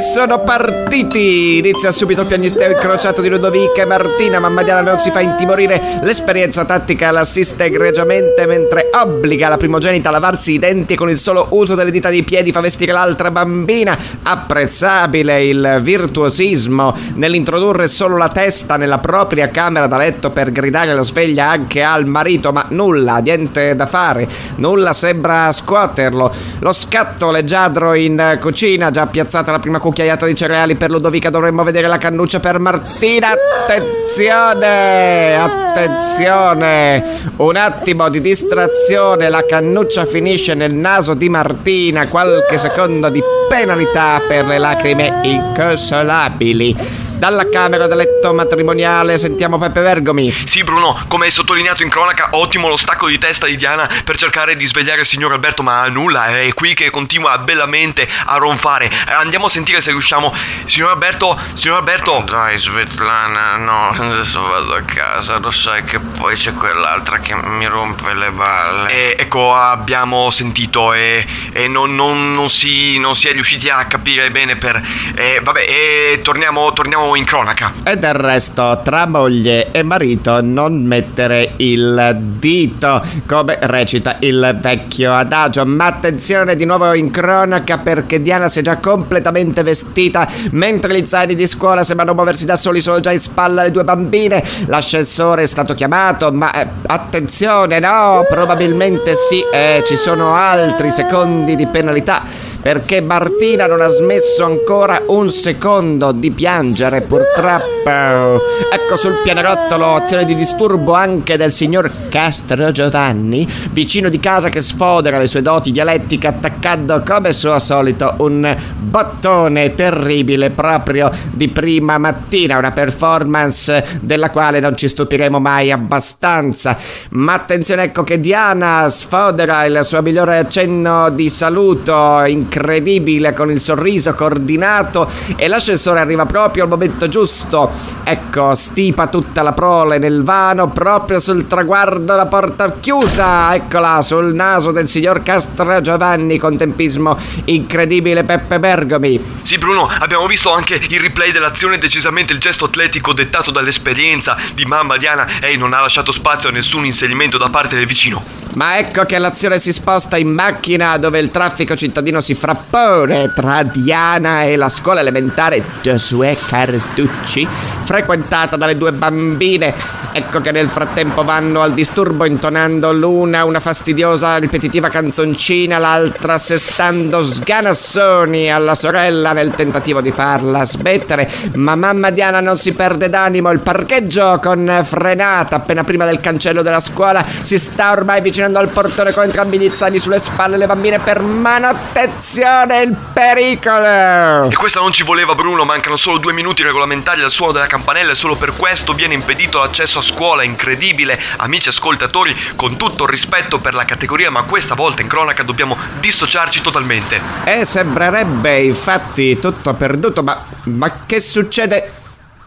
Sono 0.00 0.38
partiti! 0.38 1.58
Inizia 1.58 1.90
subito 1.90 2.20
il 2.20 2.28
piagnisteo 2.28 2.70
incrociato 2.70 3.20
di 3.20 3.28
Ludovica 3.28 3.82
e 3.82 3.84
Martina. 3.84 4.38
Mamma 4.38 4.62
Diana 4.62 4.80
non 4.80 4.98
si 5.00 5.10
fa 5.10 5.20
intimorire. 5.20 5.98
L'esperienza 6.02 6.64
tattica 6.64 7.10
l'assiste 7.10 7.64
egregiamente 7.64 8.46
mentre 8.46 8.90
obbliga 8.94 9.48
la 9.48 9.56
primogenita 9.56 10.08
a 10.08 10.12
lavarsi 10.12 10.52
i 10.52 10.58
denti 10.58 10.94
con 10.94 11.10
il 11.10 11.18
solo 11.18 11.48
uso 11.50 11.74
delle 11.74 11.90
dita 11.90 12.10
dei 12.10 12.22
piedi 12.22 12.52
fa 12.52 12.60
vestire 12.60 12.92
l'altra 12.92 13.32
bambina. 13.32 13.96
Apprezzabile 14.22 15.44
il 15.44 15.80
virtuosismo 15.82 16.96
nell'introdurre 17.14 17.88
solo 17.88 18.16
la 18.16 18.28
testa 18.28 18.76
nella 18.76 18.98
propria 18.98 19.48
camera 19.48 19.88
da 19.88 19.96
letto 19.96 20.30
per 20.30 20.52
gridare 20.52 20.94
la 20.94 21.02
sveglia 21.02 21.48
anche 21.48 21.82
al 21.82 22.06
marito, 22.06 22.52
ma 22.52 22.64
nulla, 22.68 23.16
niente 23.18 23.74
da 23.74 23.86
fare. 23.86 24.28
Nulla 24.56 24.92
sembra 24.92 25.52
scuoterlo. 25.52 26.32
Lo 26.60 26.72
scatto 26.72 27.32
leggiadro 27.32 27.94
in 27.94 28.38
cucina, 28.40 28.90
già 28.90 29.06
piazzata 29.06 29.50
la 29.50 29.58
prima 29.58 29.80
cucchiaiata 29.88 30.26
di 30.26 30.34
cereali 30.34 30.74
per 30.74 30.90
Ludovica, 30.90 31.30
dovremmo 31.30 31.62
vedere 31.62 31.86
la 31.86 31.96
cannuccia 31.96 32.40
per 32.40 32.58
Martina. 32.58 33.28
Attenzione! 33.62 35.34
Attenzione! 35.34 37.02
Un 37.36 37.56
attimo 37.56 38.10
di 38.10 38.20
distrazione, 38.20 39.30
la 39.30 39.44
cannuccia 39.46 40.04
finisce 40.04 40.52
nel 40.54 40.74
naso 40.74 41.14
di 41.14 41.30
Martina, 41.30 42.06
qualche 42.08 42.58
secondo 42.58 43.08
di 43.08 43.22
penalità 43.48 44.20
per 44.28 44.44
le 44.46 44.58
lacrime 44.58 45.20
inconsolabili. 45.22 47.07
Dalla 47.18 47.48
camera 47.48 47.88
da 47.88 47.96
letto 47.96 48.32
matrimoniale 48.32 49.18
sentiamo 49.18 49.58
Peppe 49.58 49.80
Vergomi. 49.80 50.32
Sì 50.46 50.62
Bruno, 50.62 51.02
come 51.08 51.24
hai 51.24 51.32
sottolineato 51.32 51.82
in 51.82 51.88
cronaca, 51.88 52.28
ottimo 52.32 52.68
lo 52.68 52.76
stacco 52.76 53.08
di 53.08 53.18
testa 53.18 53.46
di 53.46 53.56
Diana 53.56 53.88
per 54.04 54.16
cercare 54.16 54.54
di 54.54 54.64
svegliare 54.66 55.00
il 55.00 55.06
signor 55.06 55.32
Alberto, 55.32 55.64
ma 55.64 55.84
nulla, 55.88 56.28
è 56.38 56.54
qui 56.54 56.74
che 56.74 56.90
continua 56.90 57.36
bellamente 57.38 58.08
a 58.26 58.36
ronfare. 58.36 58.86
Eh, 58.86 59.12
Andiamo 59.12 59.46
a 59.46 59.48
sentire 59.50 59.80
se 59.80 59.90
riusciamo. 59.90 60.32
Signor 60.66 60.90
Alberto, 60.90 61.36
signor 61.54 61.78
Alberto. 61.78 62.22
Dai 62.24 62.56
Svetlana, 62.56 63.56
no, 63.56 63.88
adesso 63.88 64.40
vado 64.40 64.74
a 64.74 64.82
casa, 64.82 65.38
lo 65.38 65.50
sai 65.50 65.82
che 65.82 65.98
poi 65.98 66.36
c'è 66.36 66.52
quell'altra 66.54 67.18
che 67.18 67.34
mi 67.34 67.66
rompe 67.66 68.14
le 68.14 68.30
balle. 68.30 68.90
Eh, 68.92 69.16
ecco, 69.18 69.52
abbiamo 69.54 70.30
sentito 70.30 70.92
e, 70.92 71.26
e 71.52 71.66
non, 71.66 71.96
non- 71.96 72.32
non 72.32 72.48
si, 72.48 72.96
non 72.98 73.16
si 73.16 73.26
è 73.26 73.32
riusciti 73.32 73.68
a 73.68 73.84
capire 73.86 74.30
bene 74.30 74.54
per... 74.54 74.80
eh, 75.16 75.40
vabbè, 75.42 75.64
eh, 75.68 76.20
torniamo, 76.22 76.72
torniamo 76.72 77.06
in 77.14 77.24
cronaca. 77.24 77.72
E 77.84 77.96
del 77.96 78.14
resto, 78.14 78.80
tra 78.82 79.06
moglie 79.06 79.70
e 79.70 79.82
marito 79.82 80.40
non 80.42 80.82
mettere 80.82 81.52
il 81.56 82.16
dito, 82.38 83.02
come 83.26 83.58
recita 83.60 84.16
il 84.20 84.58
vecchio 84.60 85.14
adagio. 85.14 85.64
Ma 85.66 85.86
attenzione 85.86 86.56
di 86.56 86.64
nuovo 86.64 86.92
in 86.92 87.10
cronaca 87.10 87.78
perché 87.78 88.20
Diana 88.20 88.48
si 88.48 88.60
è 88.60 88.62
già 88.62 88.76
completamente 88.76 89.62
vestita 89.62 90.28
mentre 90.52 90.98
gli 90.98 91.06
zaini 91.06 91.34
di 91.34 91.46
scuola 91.46 91.82
sembrano 91.84 92.14
muoversi 92.14 92.46
da 92.46 92.56
soli, 92.56 92.80
sono 92.80 93.00
già 93.00 93.12
in 93.12 93.20
spalla 93.20 93.62
le 93.62 93.70
due 93.70 93.84
bambine. 93.84 94.42
L'ascensore 94.66 95.42
è 95.42 95.46
stato 95.46 95.74
chiamato, 95.74 96.32
ma 96.32 96.52
eh, 96.52 96.66
attenzione, 96.86 97.78
no, 97.78 98.24
probabilmente 98.28 99.14
sì, 99.16 99.42
eh, 99.52 99.82
ci 99.86 99.96
sono 99.96 100.34
altri 100.34 100.90
secondi 100.90 101.56
di 101.56 101.66
penalità 101.66 102.22
perché 102.68 103.00
Martina 103.00 103.64
non 103.64 103.80
ha 103.80 103.88
smesso 103.88 104.44
ancora 104.44 105.00
un 105.06 105.32
secondo 105.32 106.12
di 106.12 106.30
piangere, 106.30 107.00
purtroppo. 107.00 108.42
Ecco 108.70 108.96
sul 108.98 109.22
pianerottolo 109.22 109.94
azione 109.94 110.26
di 110.26 110.34
disturbo 110.34 110.92
anche 110.92 111.38
del 111.38 111.50
signor 111.50 111.90
Castro 112.10 112.70
Giovanni, 112.70 113.48
vicino 113.72 114.10
di 114.10 114.20
casa 114.20 114.50
che 114.50 114.60
sfodera 114.60 115.16
le 115.16 115.28
sue 115.28 115.40
doti 115.40 115.72
dialettiche 115.72 116.26
attaccando 116.26 117.02
come 117.06 117.32
suo 117.32 117.58
solito 117.58 118.16
un 118.18 118.54
bottone 118.76 119.74
terribile 119.74 120.50
proprio 120.50 121.10
di 121.30 121.48
prima 121.48 121.96
mattina, 121.96 122.58
una 122.58 122.72
performance 122.72 123.98
della 124.02 124.30
quale 124.30 124.60
non 124.60 124.76
ci 124.76 124.88
stupiremo 124.88 125.40
mai 125.40 125.72
abbastanza. 125.72 126.76
Ma 127.10 127.32
attenzione 127.32 127.84
ecco 127.84 128.02
che 128.02 128.20
Diana 128.20 128.90
sfodera 128.90 129.64
il 129.64 129.80
suo 129.84 130.02
migliore 130.02 130.36
accenno 130.36 131.08
di 131.08 131.30
saluto 131.30 132.24
incredibile 132.58 133.32
con 133.32 133.50
il 133.50 133.60
sorriso 133.60 134.12
coordinato 134.14 135.08
e 135.36 135.46
l'ascensore 135.46 136.00
arriva 136.00 136.26
proprio 136.26 136.64
al 136.64 136.68
momento 136.68 137.08
giusto. 137.08 137.70
Ecco, 138.02 138.54
stipa 138.54 139.06
tutta 139.06 139.42
la 139.42 139.52
prole 139.52 139.98
nel 139.98 140.22
vano 140.24 140.68
proprio 140.68 141.20
sul 141.20 141.46
traguardo 141.46 142.16
la 142.16 142.26
porta 142.26 142.72
chiusa. 142.78 143.54
Eccola 143.54 144.02
sul 144.02 144.34
naso 144.34 144.72
del 144.72 144.88
signor 144.88 145.22
Castro 145.22 145.80
Giovanni 145.80 146.38
con 146.38 146.56
tempismo 146.56 147.16
incredibile 147.44 148.24
Peppe 148.24 148.58
Bergomi. 148.58 149.36
Sì, 149.42 149.58
Bruno, 149.58 149.88
abbiamo 149.88 150.26
visto 150.26 150.52
anche 150.52 150.80
il 150.88 151.00
replay 151.00 151.30
dell'azione, 151.30 151.78
decisamente 151.78 152.32
il 152.32 152.40
gesto 152.40 152.66
atletico 152.66 153.12
dettato 153.12 153.50
dall'esperienza 153.50 154.36
di 154.54 154.64
mamma 154.64 154.96
Diana. 154.96 155.26
Ehi, 155.40 155.56
non 155.56 155.72
ha 155.72 155.80
lasciato 155.80 156.12
spazio 156.12 156.48
a 156.48 156.52
nessun 156.52 156.84
inserimento 156.84 157.38
da 157.38 157.48
parte 157.48 157.76
del 157.76 157.86
vicino. 157.86 158.47
Ma 158.58 158.76
ecco 158.76 159.04
che 159.04 159.20
l'azione 159.20 159.60
si 159.60 159.72
sposta 159.72 160.16
in 160.16 160.30
macchina 160.30 160.96
dove 160.96 161.20
il 161.20 161.30
traffico 161.30 161.76
cittadino 161.76 162.20
si 162.20 162.34
frappone 162.34 163.32
tra 163.32 163.62
Diana 163.62 164.42
e 164.42 164.56
la 164.56 164.68
scuola 164.68 164.98
elementare 164.98 165.62
Giosuè 165.80 166.36
Carducci, 166.48 167.46
frequentata 167.84 168.56
dalle 168.56 168.76
due 168.76 168.90
bambine. 168.90 169.72
Ecco 170.10 170.40
che 170.40 170.50
nel 170.50 170.66
frattempo 170.66 171.22
vanno 171.22 171.62
al 171.62 171.72
disturbo 171.72 172.24
intonando 172.24 172.92
l'una 172.92 173.44
una 173.44 173.60
fastidiosa 173.60 174.38
ripetitiva 174.38 174.88
canzoncina, 174.88 175.78
l'altra 175.78 176.34
assestando 176.34 177.22
sganassoni 177.22 178.50
alla 178.50 178.74
sorella 178.74 179.32
nel 179.34 179.54
tentativo 179.54 180.00
di 180.00 180.10
farla 180.10 180.64
smettere. 180.64 181.30
Ma 181.54 181.76
mamma 181.76 182.10
Diana 182.10 182.40
non 182.40 182.58
si 182.58 182.72
perde 182.72 183.08
d'animo, 183.08 183.52
il 183.52 183.60
parcheggio 183.60 184.40
con 184.42 184.80
frenata 184.82 185.54
appena 185.54 185.84
prima 185.84 186.06
del 186.06 186.18
cancello 186.18 186.62
della 186.62 186.80
scuola 186.80 187.24
si 187.42 187.56
sta 187.56 187.92
ormai 187.92 188.20
avvicinando 188.48 188.58
al 188.58 188.68
portone 188.68 189.12
con 189.12 189.24
entrambi 189.24 189.58
gli 189.58 189.70
zaini 189.72 189.98
sulle 189.98 190.18
spalle 190.18 190.56
le 190.56 190.66
bambine 190.66 190.98
per 190.98 191.20
mano. 191.20 191.66
Attenzione, 191.68 192.82
il 192.82 192.96
pericolo! 193.12 194.50
E 194.50 194.54
questa 194.56 194.80
non 194.80 194.92
ci 194.92 195.02
voleva 195.02 195.34
Bruno, 195.34 195.64
mancano 195.64 195.96
solo 195.96 196.18
due 196.18 196.32
minuti 196.32 196.62
regolamentari 196.62 197.22
al 197.22 197.30
suono 197.30 197.52
della 197.52 197.66
campanella 197.66 198.12
e 198.12 198.14
solo 198.14 198.36
per 198.36 198.54
questo 198.56 198.94
viene 198.94 199.14
impedito 199.14 199.58
l'accesso 199.58 199.98
a 199.98 200.02
scuola, 200.02 200.42
incredibile. 200.42 201.20
Amici 201.36 201.68
ascoltatori, 201.68 202.36
con 202.56 202.76
tutto 202.76 203.04
il 203.04 203.10
rispetto 203.10 203.58
per 203.58 203.74
la 203.74 203.84
categoria, 203.84 204.30
ma 204.30 204.42
questa 204.42 204.74
volta 204.74 205.02
in 205.02 205.08
cronaca 205.08 205.42
dobbiamo 205.42 205.76
dissociarci 206.00 206.62
totalmente. 206.62 207.20
E 207.44 207.64
sembrerebbe 207.64 208.62
infatti 208.62 209.38
tutto 209.38 209.74
perduto, 209.74 210.22
ma, 210.22 210.42
ma 210.64 210.92
che 211.06 211.20
succede? 211.20 211.92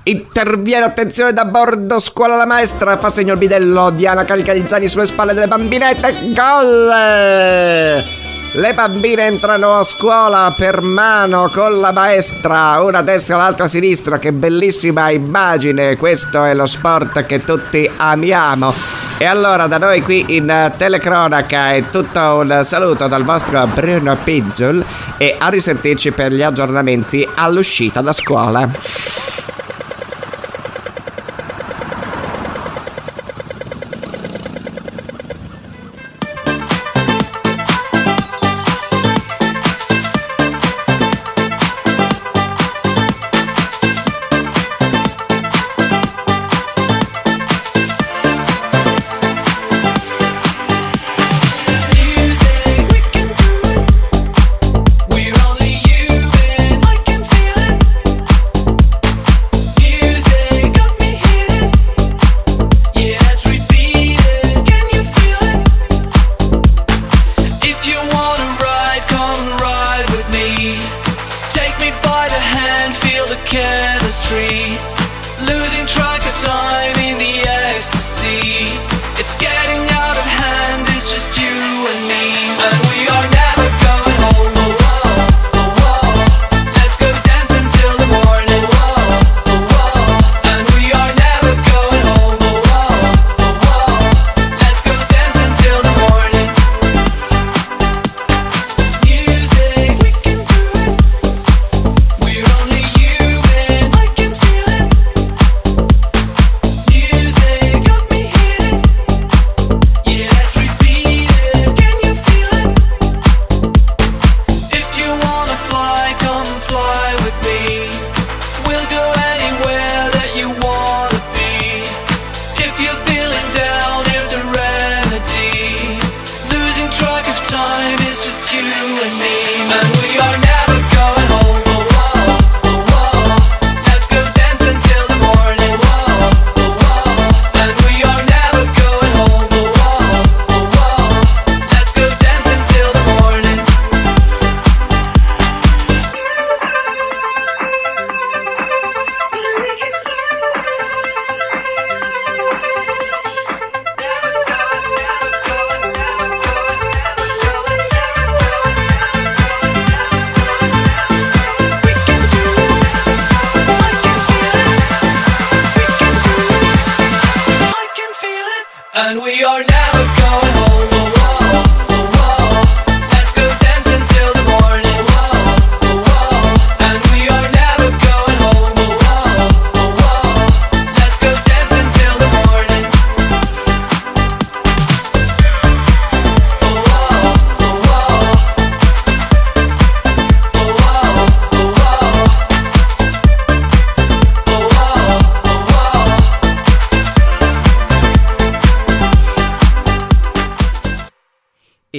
Interviene, 0.03 0.85
attenzione 0.85 1.31
da 1.31 1.45
bordo, 1.45 1.99
scuola 1.99 2.35
la 2.35 2.47
maestra, 2.47 2.97
fa 2.97 3.11
segno 3.11 3.33
il 3.33 3.37
bidello, 3.37 3.91
Diana 3.91 4.25
carica 4.25 4.51
di 4.51 4.63
zaini 4.65 4.87
sulle 4.87 5.05
spalle 5.05 5.35
delle 5.35 5.47
bambinette, 5.47 6.15
gol! 6.33 6.87
Le 8.53 8.73
bambine 8.73 9.27
entrano 9.27 9.77
a 9.77 9.83
scuola 9.83 10.51
per 10.57 10.81
mano 10.81 11.47
con 11.53 11.79
la 11.79 11.91
maestra, 11.91 12.81
una 12.81 12.97
a 12.97 13.01
destra 13.03 13.37
l'altra 13.37 13.65
a 13.65 13.67
sinistra, 13.67 14.17
che 14.17 14.33
bellissima 14.33 15.11
immagine, 15.11 15.95
questo 15.97 16.43
è 16.45 16.55
lo 16.55 16.65
sport 16.65 17.27
che 17.27 17.43
tutti 17.43 17.87
amiamo. 17.95 18.73
E 19.19 19.25
allora 19.25 19.67
da 19.67 19.77
noi 19.77 20.01
qui 20.01 20.35
in 20.35 20.73
telecronaca 20.77 21.73
è 21.73 21.89
tutto 21.91 22.19
un 22.19 22.63
saluto 22.65 23.07
dal 23.07 23.23
vostro 23.23 23.67
Bruno 23.67 24.17
Pizzul 24.23 24.83
e 25.17 25.35
a 25.37 25.47
risentirci 25.49 26.11
per 26.11 26.33
gli 26.33 26.41
aggiornamenti 26.41 27.29
all'uscita 27.35 28.01
da 28.01 28.13
scuola. 28.13 28.67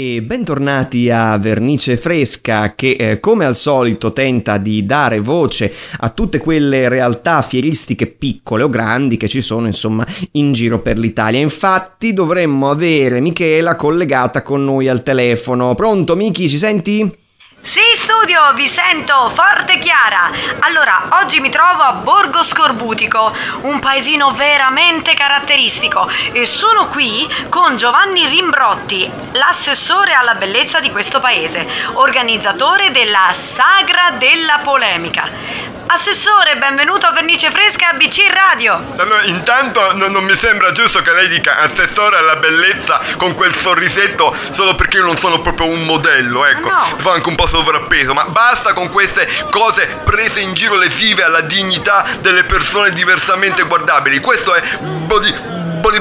E 0.04 0.20
bentornati 0.20 1.10
a 1.10 1.38
Vernice 1.38 1.96
Fresca 1.96 2.74
che 2.74 2.96
eh, 2.98 3.20
come 3.20 3.44
al 3.44 3.54
solito 3.54 4.12
tenta 4.12 4.58
di 4.58 4.84
dare 4.84 5.20
voce 5.20 5.72
a 5.98 6.08
tutte 6.08 6.38
quelle 6.38 6.88
realtà 6.88 7.40
fieristiche 7.40 8.08
piccole 8.08 8.64
o 8.64 8.68
grandi 8.68 9.16
che 9.16 9.28
ci 9.28 9.40
sono 9.40 9.68
insomma 9.68 10.04
in 10.32 10.52
giro 10.54 10.80
per 10.80 10.98
l'Italia. 10.98 11.38
Infatti 11.38 12.12
dovremmo 12.12 12.68
avere 12.68 13.20
Michela 13.20 13.76
collegata 13.76 14.42
con 14.42 14.64
noi 14.64 14.88
al 14.88 15.04
telefono. 15.04 15.76
Pronto 15.76 16.16
Miki, 16.16 16.48
ci 16.48 16.58
senti? 16.58 17.21
Sì, 17.64 17.80
studio, 17.94 18.52
vi 18.54 18.66
sento 18.66 19.30
forte 19.30 19.74
e 19.74 19.78
chiara. 19.78 20.28
Allora, 20.58 21.20
oggi 21.22 21.38
mi 21.38 21.48
trovo 21.48 21.82
a 21.82 21.92
Borgo 21.92 22.42
Scorbutico, 22.42 23.32
un 23.60 23.78
paesino 23.78 24.32
veramente 24.32 25.14
caratteristico 25.14 26.10
e 26.32 26.44
sono 26.44 26.88
qui 26.88 27.24
con 27.48 27.76
Giovanni 27.76 28.26
Rimbrotti, 28.26 29.08
l'assessore 29.34 30.12
alla 30.12 30.34
bellezza 30.34 30.80
di 30.80 30.90
questo 30.90 31.20
paese, 31.20 31.64
organizzatore 31.92 32.90
della 32.90 33.30
Sagra 33.32 34.10
della 34.18 34.58
Polemica. 34.64 35.71
Assessore, 35.86 36.56
benvenuto 36.56 37.06
a 37.06 37.12
Vernice 37.12 37.50
Fresca 37.50 37.90
ABC 37.90 38.26
Radio. 38.32 38.80
Allora, 38.96 39.22
intanto 39.24 39.92
no- 39.94 40.08
non 40.08 40.24
mi 40.24 40.34
sembra 40.34 40.72
giusto 40.72 41.02
che 41.02 41.12
lei 41.12 41.28
dica 41.28 41.58
assessore 41.58 42.16
alla 42.16 42.36
bellezza 42.36 43.00
con 43.16 43.34
quel 43.34 43.54
sorrisetto 43.54 44.34
solo 44.52 44.74
perché 44.74 44.98
io 44.98 45.04
non 45.04 45.18
sono 45.18 45.40
proprio 45.40 45.66
un 45.66 45.84
modello, 45.84 46.46
ecco. 46.46 46.68
no. 46.70 46.94
Fa 46.96 47.12
anche 47.12 47.28
un 47.28 47.34
po' 47.34 47.46
sovrappeso, 47.46 48.14
ma 48.14 48.24
basta 48.24 48.72
con 48.72 48.90
queste 48.90 49.28
cose 49.50 49.86
prese 50.04 50.40
in 50.40 50.54
giro 50.54 50.76
lesive 50.76 51.24
alla 51.24 51.42
dignità 51.42 52.06
delle 52.20 52.44
persone 52.44 52.90
diversamente 52.92 53.62
guardabili. 53.64 54.18
Questo 54.20 54.54
è 54.54 54.62
body 54.80 55.34
body 55.80 56.00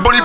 body 0.00 0.22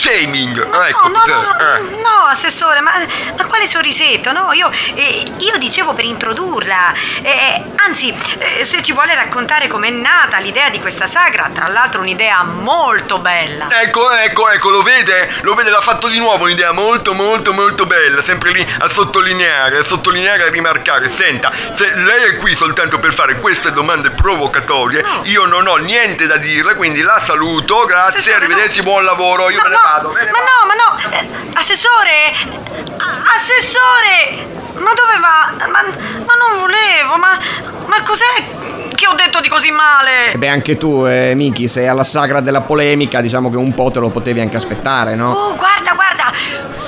shaming. 0.00 0.56
ecco, 0.86 1.08
No, 1.08 1.22
no, 1.26 1.42
no, 1.42 1.58
eh. 1.58 1.80
no, 2.02 2.24
assessore, 2.26 2.80
ma, 2.80 2.92
ma 3.36 3.44
quale 3.44 3.66
sorrisetto? 3.66 4.32
No, 4.32 4.52
io, 4.52 4.70
eh, 4.94 5.24
io 5.38 5.58
dicevo 5.58 5.92
per 5.92 6.04
introdurla. 6.04 6.94
Eh, 7.22 7.62
anzi, 7.76 8.14
eh, 8.38 8.64
se 8.64 8.82
ci 8.82 8.92
vuole 8.92 9.14
raccontare 9.14 9.68
com'è 9.68 9.90
nata 9.90 10.38
l'idea 10.38 10.70
di 10.70 10.80
questa 10.80 11.06
sagra, 11.06 11.50
tra 11.52 11.68
l'altro 11.68 12.00
un'idea 12.00 12.42
molto 12.44 13.18
bella. 13.18 13.68
Ecco, 13.82 14.10
ecco, 14.10 14.48
ecco, 14.48 14.70
lo 14.70 14.82
vede? 14.82 15.28
Lo 15.42 15.54
vede, 15.54 15.70
l'ha 15.70 15.82
fatto 15.82 16.08
di 16.08 16.18
nuovo 16.18 16.44
un'idea 16.44 16.72
molto, 16.72 17.12
molto, 17.12 17.52
molto 17.52 17.84
bella. 17.84 18.22
Sempre 18.22 18.52
lì 18.52 18.66
a 18.78 18.88
sottolineare, 18.88 19.78
a 19.78 19.84
sottolineare 19.84 20.44
e 20.44 20.46
a 20.46 20.50
rimarcare. 20.50 21.10
Senta, 21.10 21.50
se 21.76 21.94
lei 21.96 22.30
è 22.30 22.36
qui 22.36 22.54
soltanto 22.56 22.98
per 22.98 23.12
fare 23.12 23.38
queste 23.38 23.72
domande 23.72 24.10
provocatorie, 24.10 25.04
io 25.24 25.44
non 25.44 25.66
ho 25.66 25.76
niente 25.76 26.26
da 26.26 26.36
dirle, 26.36 26.74
quindi 26.74 27.02
la 27.02 27.22
saluto, 27.26 27.84
grazie, 27.84 28.20
Assessore, 28.20 28.44
arrivederci, 28.44 28.82
buon 28.82 29.04
lavoro, 29.04 29.50
io 29.50 29.58
No, 29.58 29.64
me 29.64 29.68
ne 29.70 29.74
no, 29.74 29.89
vado. 29.90 30.10
me 30.12 30.24
ne 30.24 30.30
ma 30.30 30.38
no, 30.38 30.66
ma 30.66 30.74
no, 30.74 30.88
eh, 31.16 31.28
assessore! 31.54 32.34
Assessore! 33.34 34.46
Ma 34.74 34.92
dove 34.94 35.18
va? 35.18 35.66
Ma, 35.66 35.82
ma 35.82 36.34
non 36.38 36.60
volevo, 36.60 37.16
ma, 37.16 37.38
ma 37.86 38.02
cos'è 38.02 38.94
che 38.94 39.06
ho 39.06 39.14
detto 39.14 39.40
di 39.40 39.48
così 39.48 39.70
male? 39.70 40.32
E 40.32 40.38
beh 40.38 40.48
anche 40.48 40.76
tu 40.76 41.04
eh, 41.06 41.32
Miki 41.34 41.68
sei 41.68 41.88
alla 41.88 42.04
sagra 42.04 42.40
della 42.40 42.60
polemica 42.60 43.20
diciamo 43.20 43.50
che 43.50 43.56
un 43.56 43.74
po' 43.74 43.90
te 43.90 43.98
lo 43.98 44.10
potevi 44.10 44.40
anche 44.40 44.56
aspettare 44.56 45.14
no? 45.14 45.32
Oh, 45.32 45.56
guarda, 45.56 45.92
guarda! 45.94 46.32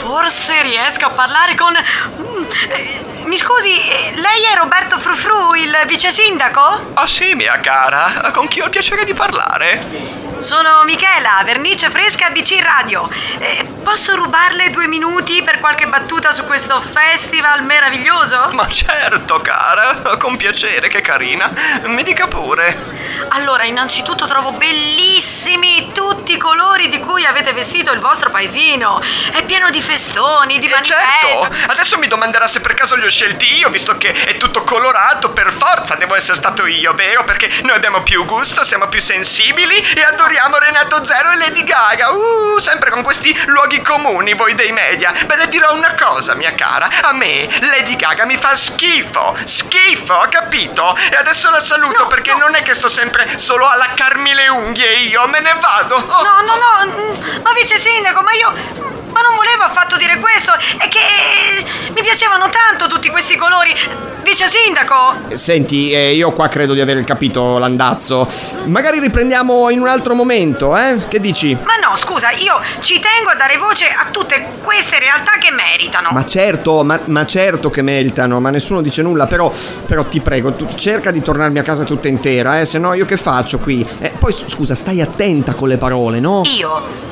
Forse 0.00 0.62
riesco 0.62 1.06
a 1.06 1.10
parlare 1.10 1.54
con. 1.54 1.74
Eh, 1.76 3.04
Mi 3.24 3.36
scusi, 3.36 3.80
eh, 3.80 4.12
lei 4.16 4.42
è 4.52 4.56
Roberto 4.58 4.98
Frufru, 4.98 5.54
il 5.54 5.74
vice 5.86 6.10
sindaco? 6.10 6.90
Ah 6.94 7.06
sì, 7.06 7.34
mia 7.34 7.58
cara, 7.60 8.30
con 8.32 8.46
chi 8.48 8.60
ho 8.60 8.64
il 8.64 8.70
piacere 8.70 9.04
di 9.04 9.14
parlare? 9.14 10.20
Sono 10.42 10.82
Michela, 10.84 11.40
vernice 11.44 11.88
fresca 11.88 12.28
BC 12.30 12.58
Radio. 12.62 13.08
Eh, 13.38 13.64
posso 13.84 14.16
rubarle 14.16 14.70
due 14.70 14.88
minuti 14.88 15.40
per 15.44 15.60
qualche 15.60 15.86
battuta 15.86 16.32
su 16.32 16.44
questo 16.44 16.80
festival 16.80 17.62
meraviglioso? 17.64 18.48
Ma 18.52 18.66
certo, 18.68 19.40
cara, 19.40 20.16
con 20.18 20.36
piacere, 20.36 20.88
che 20.88 21.00
carina. 21.00 21.48
Mi 21.84 22.02
dica 22.02 22.26
pure. 22.26 23.00
Allora, 23.28 23.64
innanzitutto 23.64 24.26
trovo 24.26 24.50
bellissimi 24.50 25.90
tutti 25.92 26.32
i 26.34 26.38
colori 26.38 26.88
di 26.88 26.98
cui 26.98 27.24
avete 27.24 27.52
vestito 27.52 27.92
il 27.92 28.00
vostro 28.00 28.30
paesino. 28.30 29.00
È 29.30 29.44
pieno 29.44 29.70
di 29.70 29.80
festoni, 29.80 30.58
di 30.58 30.66
Eh, 30.66 30.70
manifesti. 30.70 31.00
certo, 31.28 31.54
adesso 31.70 31.98
mi 31.98 32.08
domanderà 32.08 32.48
se 32.48 32.60
per 32.60 32.74
caso 32.74 32.96
li 32.96 33.06
ho 33.06 33.10
scelti 33.10 33.58
io, 33.58 33.70
visto 33.70 33.96
che 33.96 34.12
è 34.24 34.36
tutto 34.36 34.64
colorato, 34.64 35.30
per 35.30 35.52
forza 35.56 35.94
devo 35.94 36.16
essere 36.16 36.36
stato 36.36 36.66
io, 36.66 36.92
vero? 36.94 37.22
Perché 37.24 37.48
noi 37.62 37.76
abbiamo 37.76 38.02
più 38.02 38.24
gusto, 38.26 38.64
siamo 38.64 38.88
più 38.88 39.00
sensibili 39.00 39.76
e 39.94 40.02
adoriamo 40.02 40.30
Renato 40.58 41.04
Zero 41.04 41.30
e 41.30 41.36
Lady 41.36 41.64
Gaga. 41.64 42.10
Uh, 42.10 42.58
sempre 42.58 42.90
con 42.90 43.02
questi 43.02 43.36
luoghi 43.46 43.82
comuni, 43.82 44.34
voi 44.34 44.54
dei 44.54 44.72
media. 44.72 45.12
Beh, 45.26 45.36
le 45.36 45.48
dirò 45.48 45.74
una 45.74 45.94
cosa, 45.94 46.34
mia 46.34 46.54
cara. 46.54 46.88
A 47.02 47.12
me 47.12 47.48
Lady 47.60 47.96
Gaga 47.96 48.24
mi 48.24 48.36
fa 48.38 48.54
schifo, 48.54 49.36
schifo, 49.44 50.26
capito? 50.30 50.96
E 51.10 51.16
adesso 51.16 51.50
la 51.50 51.60
saluto 51.60 52.06
perché 52.06 52.34
non 52.34 52.54
è 52.54 52.62
che 52.62 52.74
sto 52.74 52.88
sempre 52.88 53.38
solo 53.38 53.68
a 53.68 53.76
laccarmi 53.76 54.34
le 54.34 54.48
unghie 54.48 54.92
io, 55.08 55.26
me 55.28 55.40
ne 55.40 55.54
vado. 55.60 55.94
Oh. 55.94 56.22
No, 56.22 56.40
no, 56.40 56.56
no, 56.56 56.86
mm, 56.86 57.42
ma 57.42 57.52
vice 57.52 57.78
sindaco, 57.78 58.22
ma 58.22 58.32
io. 58.32 58.50
Ma 59.12 59.20
non 59.20 59.36
volevo 59.36 59.64
affatto 59.64 59.96
dire 59.96 60.18
questo, 60.18 60.52
è 60.78 60.88
che 60.88 61.62
mi 61.90 62.02
piacevano 62.02 62.48
tanto 62.48 62.86
tutti 62.86 63.10
questi 63.10 63.36
colori. 63.36 64.11
Vice 64.22 64.46
sindaco? 64.46 65.34
Senti, 65.34 65.90
eh, 65.90 66.12
io 66.14 66.30
qua 66.30 66.48
credo 66.48 66.74
di 66.74 66.80
aver 66.80 67.02
capito 67.04 67.58
l'andazzo. 67.58 68.26
Magari 68.66 69.00
riprendiamo 69.00 69.68
in 69.70 69.80
un 69.80 69.88
altro 69.88 70.14
momento, 70.14 70.76
eh? 70.76 70.96
Che 71.08 71.18
dici? 71.20 71.54
Ma 71.54 71.88
no, 71.88 71.96
scusa, 71.96 72.30
io 72.30 72.60
ci 72.80 73.00
tengo 73.00 73.30
a 73.30 73.34
dare 73.34 73.58
voce 73.58 73.86
a 73.86 74.06
tutte 74.10 74.46
queste 74.62 75.00
realtà 75.00 75.32
che 75.40 75.50
meritano. 75.50 76.10
Ma 76.12 76.24
certo, 76.24 76.84
ma, 76.84 76.98
ma 77.06 77.26
certo 77.26 77.68
che 77.68 77.82
meritano, 77.82 78.38
ma 78.38 78.50
nessuno 78.50 78.80
dice 78.80 79.02
nulla, 79.02 79.26
però, 79.26 79.52
però 79.86 80.04
ti 80.04 80.20
prego, 80.20 80.52
tu 80.52 80.68
cerca 80.76 81.10
di 81.10 81.20
tornarmi 81.20 81.58
a 81.58 81.62
casa 81.62 81.82
tutta 81.82 82.06
intera, 82.08 82.60
eh? 82.60 82.64
Se 82.64 82.78
no 82.78 82.94
io 82.94 83.04
che 83.06 83.16
faccio 83.16 83.58
qui? 83.58 83.86
Eh, 83.98 84.12
poi 84.18 84.32
scusa, 84.32 84.76
stai 84.76 85.00
attenta 85.00 85.54
con 85.54 85.68
le 85.68 85.78
parole, 85.78 86.20
no? 86.20 86.42
Io? 86.44 87.10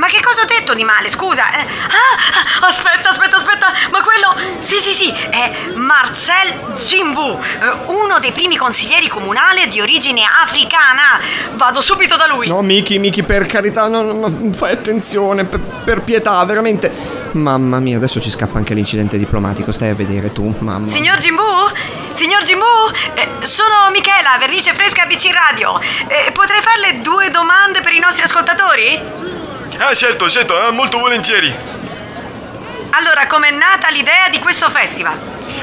Ma 0.00 0.06
che 0.06 0.20
cosa 0.22 0.40
ho 0.40 0.46
detto 0.46 0.72
di 0.72 0.82
male, 0.82 1.10
scusa? 1.10 1.52
Eh, 1.52 1.60
ah, 1.60 2.66
aspetta, 2.66 3.10
aspetta, 3.10 3.36
aspetta, 3.36 3.66
ma 3.90 4.02
quello... 4.02 4.34
Sì, 4.60 4.80
sì, 4.80 4.94
sì, 4.94 5.12
è 5.12 5.74
Marcel 5.74 6.54
Jimbu, 6.74 7.38
eh, 7.38 7.70
uno 7.92 8.18
dei 8.18 8.32
primi 8.32 8.56
consiglieri 8.56 9.08
comunali 9.08 9.68
di 9.68 9.78
origine 9.78 10.22
africana. 10.24 11.20
Vado 11.52 11.82
subito 11.82 12.16
da 12.16 12.26
lui. 12.28 12.48
No, 12.48 12.62
Miki, 12.62 12.98
Miki, 12.98 13.22
per 13.22 13.44
carità, 13.44 13.88
no, 13.88 14.00
no, 14.00 14.52
fai 14.54 14.72
attenzione, 14.72 15.44
per, 15.44 15.60
per 15.60 16.00
pietà, 16.00 16.42
veramente. 16.46 16.90
Mamma 17.32 17.78
mia, 17.78 17.98
adesso 17.98 18.22
ci 18.22 18.30
scappa 18.30 18.56
anche 18.56 18.72
l'incidente 18.72 19.18
diplomatico, 19.18 19.70
stai 19.70 19.90
a 19.90 19.94
vedere 19.94 20.32
tu, 20.32 20.54
mamma. 20.60 20.88
Signor 20.88 21.18
Jimbu? 21.18 21.42
Signor 22.14 22.42
Jimbu? 22.44 22.64
Eh, 23.14 23.46
sono 23.46 23.90
Michela, 23.92 24.38
vernice 24.38 24.72
fresca 24.72 25.04
BC 25.04 25.30
Radio. 25.30 25.78
Eh, 26.08 26.32
potrei 26.32 26.62
farle 26.62 27.02
due 27.02 27.30
domande 27.30 27.82
per 27.82 27.92
i 27.92 27.98
nostri 27.98 28.22
ascoltatori? 28.22 29.29
Ah, 29.82 29.94
certo, 29.94 30.28
certo, 30.28 30.68
eh, 30.68 30.70
molto 30.72 30.98
volentieri. 30.98 31.50
Allora, 32.90 33.26
com'è 33.26 33.50
nata 33.50 33.88
l'idea 33.88 34.28
di 34.30 34.38
questo 34.38 34.68
festival? 34.68 35.16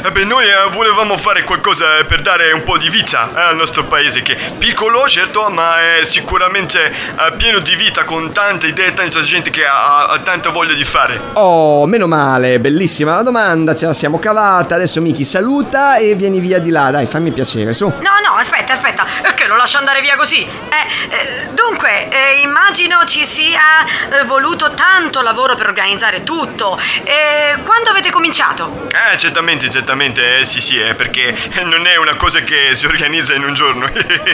Eh 0.04 0.12
beh, 0.12 0.24
noi 0.24 0.46
eh, 0.46 0.70
volevamo 0.72 1.18
fare 1.18 1.44
qualcosa 1.44 2.04
per 2.08 2.24
dare 2.24 2.52
un 2.52 2.64
po' 2.64 2.78
di 2.80 2.90
vita 2.90 3.30
eh, 3.36 3.40
al 3.40 3.56
nostro 3.56 3.84
paese, 3.84 4.24
che 4.24 4.36
è 4.36 4.52
piccolo, 4.58 5.08
certo, 5.08 5.50
ma 5.50 6.00
è 6.00 6.04
sicuramente 6.04 6.86
eh, 6.86 7.32
pieno 7.38 7.60
di 7.60 7.76
vita, 7.76 8.06
con 8.06 8.32
tante 8.32 8.68
idee, 8.68 8.94
tanta 8.94 9.22
gente 9.22 9.52
che 9.52 9.66
ha, 9.66 10.08
ha 10.08 10.18
tanta 10.20 10.50
voglia 10.50 10.74
di 10.74 10.84
fare. 10.84 11.20
Oh, 11.34 11.86
meno 11.86 12.08
male, 12.08 12.60
bellissima 12.60 13.16
la 13.16 13.22
domanda, 13.22 13.76
ce 13.76 13.86
la 13.86 13.94
siamo 13.94 14.18
cavata. 14.18 14.76
Adesso 14.76 15.00
Miki 15.00 15.24
saluta 15.24 15.98
e 15.98 16.16
vieni 16.16 16.40
via 16.40 16.58
di 16.58 16.72
là, 16.72 16.90
dai, 16.90 17.06
fammi 17.06 17.32
piacere, 17.32 17.72
su. 17.72 17.86
No, 17.86 18.17
no, 18.28 18.36
aspetta, 18.36 18.74
aspetta, 18.74 19.06
è 19.22 19.34
che 19.34 19.48
lo 19.48 19.56
lascio 19.56 19.78
andare 19.78 20.02
via 20.02 20.18
così. 20.18 20.44
Eh, 20.44 21.16
eh, 21.16 21.48
dunque, 21.52 22.10
eh, 22.10 22.42
immagino 22.42 23.06
ci 23.06 23.26
sia 23.26 23.86
eh, 24.12 24.24
voluto 24.26 24.72
tanto 24.72 25.22
lavoro 25.22 25.56
per 25.56 25.68
organizzare 25.68 26.24
tutto. 26.24 26.78
Eh, 27.04 27.58
quando 27.64 27.92
avete 27.92 28.12
cominciato? 28.12 28.88
Eh, 28.90 29.18
certamente, 29.18 29.70
certamente, 29.70 30.40
eh, 30.40 30.46
sì, 30.46 30.60
sì, 30.60 30.80
eh, 30.80 30.94
perché 30.94 31.36
non 31.64 31.88
è 31.88 31.96
una 31.96 32.16
cosa 32.16 32.42
che 32.42 32.72
si 32.76 32.86
organizza 32.86 33.34
in 33.34 33.44
un 33.44 33.54
giorno. 33.54 33.90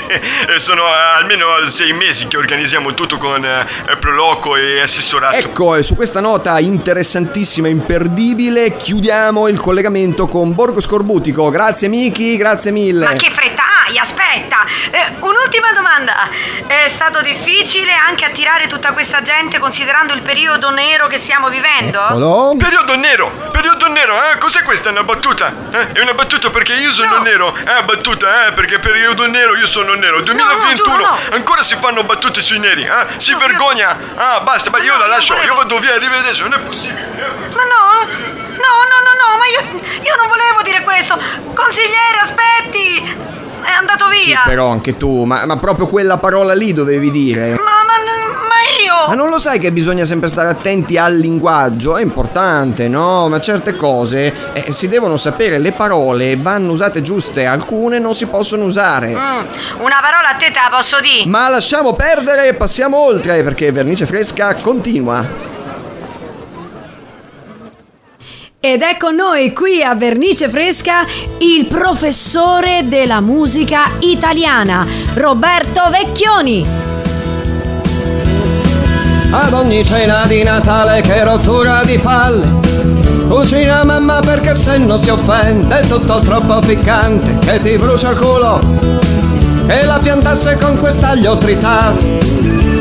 Sono 0.58 0.86
almeno 0.86 1.64
sei 1.70 1.94
mesi 1.94 2.28
che 2.28 2.38
organizziamo 2.38 2.94
tutto 2.94 3.18
con 3.18 3.46
eh, 3.46 3.96
Proloco 3.98 4.56
e 4.56 4.82
assessorato. 4.82 5.36
Ecco, 5.36 5.76
e 5.76 5.84
su 5.84 5.96
questa 5.96 6.20
nota 6.20 6.58
interessantissima 6.60 7.68
e 7.68 7.72
imperdibile 7.72 8.76
chiudiamo 8.76 9.48
il 9.48 9.60
collegamento 9.60 10.28
con 10.28 10.54
Borgo 10.56 10.82
Scorbutico. 10.82 11.50
Grazie 11.52 11.88
Miki, 11.88 12.38
grazie 12.38 12.72
mille. 12.72 13.06
Ma 13.06 13.14
che 13.14 13.30
frettaglia, 13.94 14.02
aspetta! 14.02 14.66
Eh, 14.92 15.14
un'ultima 15.20 15.72
domanda. 15.74 16.28
È 16.66 16.90
stato 16.90 17.22
difficile 17.22 17.94
anche 17.94 18.26
attirare 18.26 18.68
tutta 18.68 18.92
questa 18.92 19.22
gente 19.22 19.60
considerando 19.60 20.14
il 20.14 20.22
periodo 20.22 20.72
nero 20.72 21.08
che 21.08 21.18
stiamo 21.18 21.50
vivendo? 21.50 22.04
Eccolo. 22.04 22.56
Periodo 22.58 22.96
nero, 22.98 23.32
periodo 23.52 23.88
nero, 23.88 24.16
eh? 24.32 24.38
Cos'è 24.38 24.64
questa? 24.64 24.90
È 24.90 24.92
una 24.92 25.04
battuta? 25.04 25.54
Eh? 25.72 25.92
È 25.94 26.02
una 26.02 26.14
battuta 26.14 26.50
perché 26.50 26.74
io 26.74 26.92
sono 26.92 27.20
nero. 27.20 27.56
Eh, 27.56 27.84
battuta, 27.84 28.48
eh? 28.48 28.52
Perché 28.54 28.80
periodo 28.80 29.28
nero 29.28 29.56
io 29.56 29.68
sono 29.68 29.94
nero. 29.94 30.22
2021, 30.22 30.74
giuro, 30.76 30.98
no. 30.98 31.18
ancora 31.32 31.62
si 31.62 31.76
fanno 31.80 32.04
battute 32.04 32.42
sui 32.42 32.60
neri, 32.60 32.84
eh? 32.84 33.06
Si 33.18 33.34
vergogna. 33.36 33.96
Ah, 34.16 34.40
basta, 34.42 34.70
ma 34.70 34.80
io 34.80 34.98
la 34.98 35.08
lascio. 35.08 35.36
Io 35.44 35.54
vado 35.54 35.80
via, 35.80 35.94
arrivederci. 35.94 36.42
Non 36.42 36.54
è 36.54 36.60
possibile. 36.60 37.12
Ma 37.54 37.64
no, 37.64 37.94
io 40.04 40.16
non 40.18 40.28
volevo 40.28 40.62
dire 40.64 40.82
questo. 40.82 41.20
Consigliere, 41.54 42.18
aspetti! 42.22 43.43
È 43.64 43.72
andato 43.72 44.06
Sì, 44.12 44.28
via. 44.28 44.42
però 44.46 44.70
anche 44.70 44.98
tu, 44.98 45.24
ma, 45.26 45.46
ma 45.46 45.58
proprio 45.58 45.88
quella 45.88 46.18
parola 46.18 46.54
lì 46.54 46.74
dovevi 46.74 47.10
dire. 47.12 47.50
Ma, 47.52 47.56
ma, 47.56 47.62
ma 48.48 48.84
io... 48.84 49.08
Ma 49.08 49.16
non 49.16 49.30
lo 49.30 49.40
sai 49.40 49.60
che 49.60 49.72
bisogna 49.72 50.06
sempre 50.06 50.30
stare 50.30 50.50
attenti 50.50 50.98
al 50.98 51.16
linguaggio? 51.16 51.98
È 51.98 52.02
importante, 52.02 52.88
no? 52.88 53.28
Ma 53.30 53.40
certe 53.42 53.76
cose 53.76 54.34
eh, 54.54 54.72
si 54.72 54.88
devono 54.88 55.16
sapere, 55.18 55.58
le 55.60 55.72
parole 55.72 56.36
vanno 56.38 56.72
usate 56.72 57.02
giuste, 57.02 57.46
alcune 57.46 58.00
non 58.00 58.14
si 58.14 58.26
possono 58.28 58.64
usare. 58.66 59.10
Mm, 59.10 59.40
una 59.80 60.00
parola 60.02 60.30
a 60.30 60.36
te 60.38 60.46
te 60.48 60.60
la 60.70 60.76
posso 60.76 61.00
dire. 61.00 61.26
Ma 61.30 61.50
lasciamo 61.50 61.94
perdere 61.94 62.48
e 62.48 62.54
passiamo 62.54 62.98
oltre 62.98 63.44
perché 63.44 63.72
Vernice 63.72 64.06
Fresca 64.06 64.54
continua. 64.56 65.52
Ed 68.66 68.82
è 68.82 68.96
con 68.96 69.16
noi 69.16 69.52
qui 69.52 69.84
a 69.84 69.94
Vernice 69.94 70.48
Fresca 70.48 71.06
il 71.40 71.66
professore 71.66 72.84
della 72.86 73.20
musica 73.20 73.90
italiana, 74.00 74.88
Roberto 75.16 75.82
Vecchioni. 75.90 76.66
Ad 79.32 79.52
ogni 79.52 79.84
cena 79.84 80.24
di 80.28 80.44
Natale 80.44 81.02
che 81.02 81.26
rottura 81.26 81.84
di 81.84 81.98
palle. 81.98 82.48
Cucina 83.28 83.84
mamma 83.84 84.22
perché 84.22 84.56
se 84.56 84.78
non 84.78 84.98
si 84.98 85.10
offende 85.10 85.80
È 85.80 85.88
tutto 85.88 86.22
troppo 86.22 86.60
piccante 86.60 87.40
che 87.40 87.60
ti 87.60 87.78
brucia 87.78 88.12
il 88.12 88.18
culo. 88.18 88.62
E 89.68 89.84
la 89.84 90.00
piantasse 90.02 90.58
con 90.58 90.80
quest'aglio 90.80 91.36
tritato. 91.36 92.06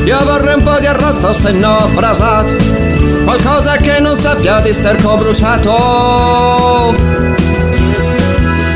Io 0.05 0.25
vorrei 0.25 0.55
un 0.55 0.63
po' 0.63 0.79
di 0.79 0.87
arrosto 0.87 1.35
se 1.35 1.51
no 1.51 1.91
brasato 1.93 2.92
Qualcosa 3.35 3.79
che 3.79 3.99
non 3.99 4.15
sappia 4.15 4.61
di 4.61 4.75
sterco 4.75 5.17
bruciato. 5.17 6.95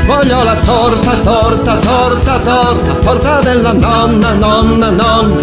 Voglio 0.07 0.43
la 0.43 0.55
torta, 0.55 1.11
torta, 1.21 1.75
torta, 1.75 2.39
torta 2.39 2.93
Torta 2.93 3.41
della 3.41 3.71
nonna, 3.73 4.31
nonna, 4.31 4.89
nonna. 4.89 5.41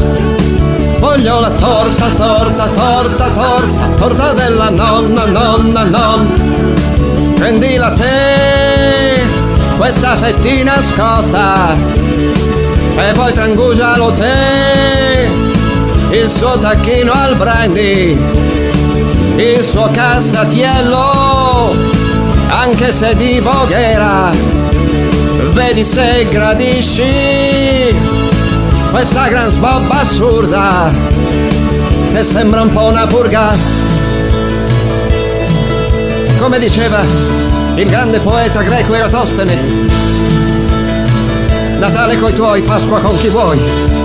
Voglio 0.98 1.38
la 1.38 1.50
torta, 1.50 2.06
torta, 2.16 2.66
torta, 2.66 3.28
torta, 3.28 3.86
torta 3.98 4.32
della 4.32 4.70
nonna, 4.70 5.26
nonna, 5.26 5.84
nonna. 5.84 7.36
Prendila 7.36 7.92
te, 7.92 9.22
questa 9.76 10.16
fettina 10.16 10.82
scotta, 10.82 11.76
e 12.96 13.12
poi 13.12 13.32
trangugialo 13.32 14.12
te, 14.12 15.28
il 16.10 16.28
suo 16.28 16.58
tacchino 16.58 17.12
al 17.12 17.36
brandy, 17.36 18.53
il 19.36 19.64
suo 19.64 19.88
cassatiello, 19.90 21.74
anche 22.48 22.92
se 22.92 23.16
di 23.16 23.40
Voghera, 23.40 24.30
vedi 25.52 25.84
se 25.84 26.26
gradisci 26.30 27.02
questa 28.90 29.26
gran 29.26 29.50
sbobba 29.50 30.00
assurda 30.00 30.92
che 32.12 32.22
sembra 32.22 32.62
un 32.62 32.70
po' 32.70 32.84
una 32.84 33.06
purga. 33.06 33.56
Come 36.38 36.58
diceva 36.58 37.00
il 37.74 37.88
grande 37.88 38.20
poeta 38.20 38.62
greco 38.62 38.94
Eratostene, 38.94 39.60
Natale 41.78 42.18
coi 42.18 42.32
tuoi, 42.34 42.62
Pasqua 42.62 43.00
con 43.00 43.16
chi 43.18 43.28
vuoi. 43.28 44.03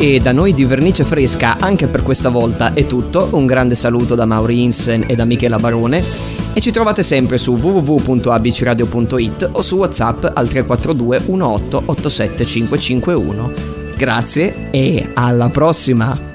E 0.00 0.20
da 0.20 0.30
noi 0.30 0.54
di 0.54 0.64
Vernice 0.64 1.02
Fresca 1.02 1.56
anche 1.58 1.88
per 1.88 2.04
questa 2.04 2.28
volta 2.28 2.72
è 2.72 2.86
tutto. 2.86 3.30
Un 3.32 3.46
grande 3.46 3.74
saluto 3.74 4.14
da 4.14 4.26
Mauri 4.26 4.62
Insen 4.62 5.02
e 5.08 5.16
da 5.16 5.24
Michela 5.24 5.58
Barone. 5.58 6.04
E 6.52 6.60
ci 6.60 6.70
trovate 6.70 7.02
sempre 7.02 7.36
su 7.36 7.56
www.abcradio.it 7.56 9.48
o 9.52 9.60
su 9.60 9.76
WhatsApp 9.76 10.24
al 10.34 10.48
342 10.48 11.22
18 11.26 11.82
87 11.84 12.46
551. 12.46 13.52
Grazie 13.96 14.70
e 14.70 15.10
alla 15.14 15.48
prossima! 15.48 16.27